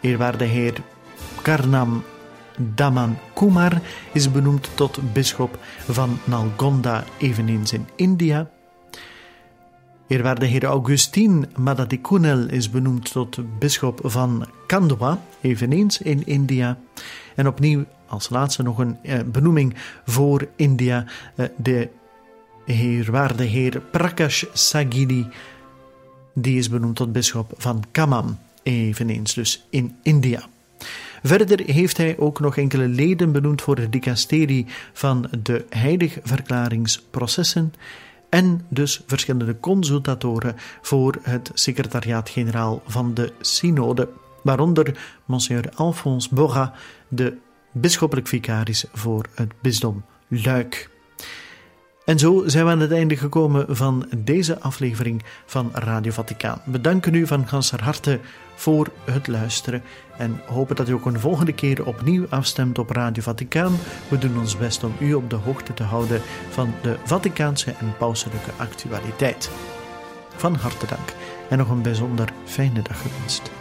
Eerwaarde 0.00 0.44
heer 0.44 0.74
Karnam 1.42 2.04
Daman 2.58 3.18
Kumar 3.34 3.80
is 4.12 4.30
benoemd 4.30 4.68
tot 4.74 5.12
bisschop 5.12 5.58
van 5.88 6.18
Nalgonda, 6.24 7.04
eveneens 7.18 7.72
in 7.72 7.88
India. 7.96 8.50
Eerwaarde 10.06 10.46
heer 10.46 10.64
Augustin 10.64 11.46
Madadikunel 11.56 12.48
is 12.48 12.70
benoemd 12.70 13.12
tot 13.12 13.58
bisschop 13.58 14.00
van 14.02 14.46
Kandwa, 14.66 15.20
eveneens 15.40 16.00
in 16.00 16.26
India. 16.26 16.78
En 17.34 17.46
opnieuw 17.46 17.84
als 18.08 18.28
laatste 18.28 18.62
nog 18.62 18.78
een 18.78 18.98
eh, 19.02 19.18
benoeming 19.26 19.74
voor 20.04 20.48
India. 20.56 21.04
Eh, 21.34 21.46
de 21.56 21.88
heerwaarde 22.64 23.44
heer 23.44 23.80
Prakash 23.80 24.44
Sagidi, 24.52 25.26
die 26.34 26.58
is 26.58 26.68
benoemd 26.68 26.96
tot 26.96 27.12
bisschop 27.12 27.52
van 27.56 27.84
Kamam, 27.90 28.38
eveneens 28.62 29.34
dus 29.34 29.66
in 29.70 29.96
India. 30.02 30.44
Verder 31.22 31.62
heeft 31.66 31.96
hij 31.96 32.18
ook 32.18 32.40
nog 32.40 32.56
enkele 32.56 32.88
leden 32.88 33.32
benoemd 33.32 33.62
voor 33.62 33.74
de 33.74 33.88
dicasterie 33.88 34.66
van 34.92 35.28
de 35.42 35.64
heiligverklaringsprocessen 35.68 37.72
en 38.28 38.66
dus 38.68 39.02
verschillende 39.06 39.60
consultatoren 39.60 40.56
voor 40.82 41.18
het 41.22 41.50
secretariaat-generaal 41.54 42.82
van 42.86 43.14
de 43.14 43.32
synode, 43.40 44.08
waaronder 44.42 44.98
Monsieur 45.24 45.64
Alphonse 45.74 46.34
Borra, 46.34 46.72
de 47.08 47.36
bisschoppelijk 47.80 48.26
vicaris 48.28 48.84
voor 48.92 49.26
het 49.34 49.52
bisdom 49.60 50.04
Luik. 50.28 50.90
En 52.04 52.18
zo 52.18 52.42
zijn 52.46 52.64
we 52.64 52.70
aan 52.70 52.80
het 52.80 52.92
einde 52.92 53.16
gekomen 53.16 53.76
van 53.76 54.06
deze 54.16 54.60
aflevering 54.60 55.22
van 55.46 55.70
Radio 55.72 56.12
Vaticaan. 56.12 56.60
We 56.64 56.80
danken 56.80 57.14
u 57.14 57.26
van 57.26 57.48
ganser 57.48 57.82
harte 57.82 58.20
voor 58.54 58.88
het 59.04 59.26
luisteren 59.26 59.82
en 60.18 60.40
hopen 60.46 60.76
dat 60.76 60.88
u 60.88 60.92
ook 60.92 61.06
een 61.06 61.20
volgende 61.20 61.52
keer 61.52 61.86
opnieuw 61.86 62.26
afstemt 62.28 62.78
op 62.78 62.90
Radio 62.90 63.22
Vaticaan. 63.22 63.76
We 64.08 64.18
doen 64.18 64.38
ons 64.38 64.56
best 64.56 64.84
om 64.84 64.92
u 65.00 65.14
op 65.14 65.30
de 65.30 65.36
hoogte 65.36 65.74
te 65.74 65.82
houden 65.82 66.20
van 66.50 66.74
de 66.82 66.96
Vaticaanse 67.04 67.70
en 67.70 67.96
pauselijke 67.98 68.50
actualiteit. 68.56 69.50
Van 70.36 70.54
harte 70.54 70.86
dank 70.86 71.12
en 71.50 71.58
nog 71.58 71.70
een 71.70 71.82
bijzonder 71.82 72.32
fijne 72.44 72.82
dag 72.82 73.02
gewenst. 73.02 73.55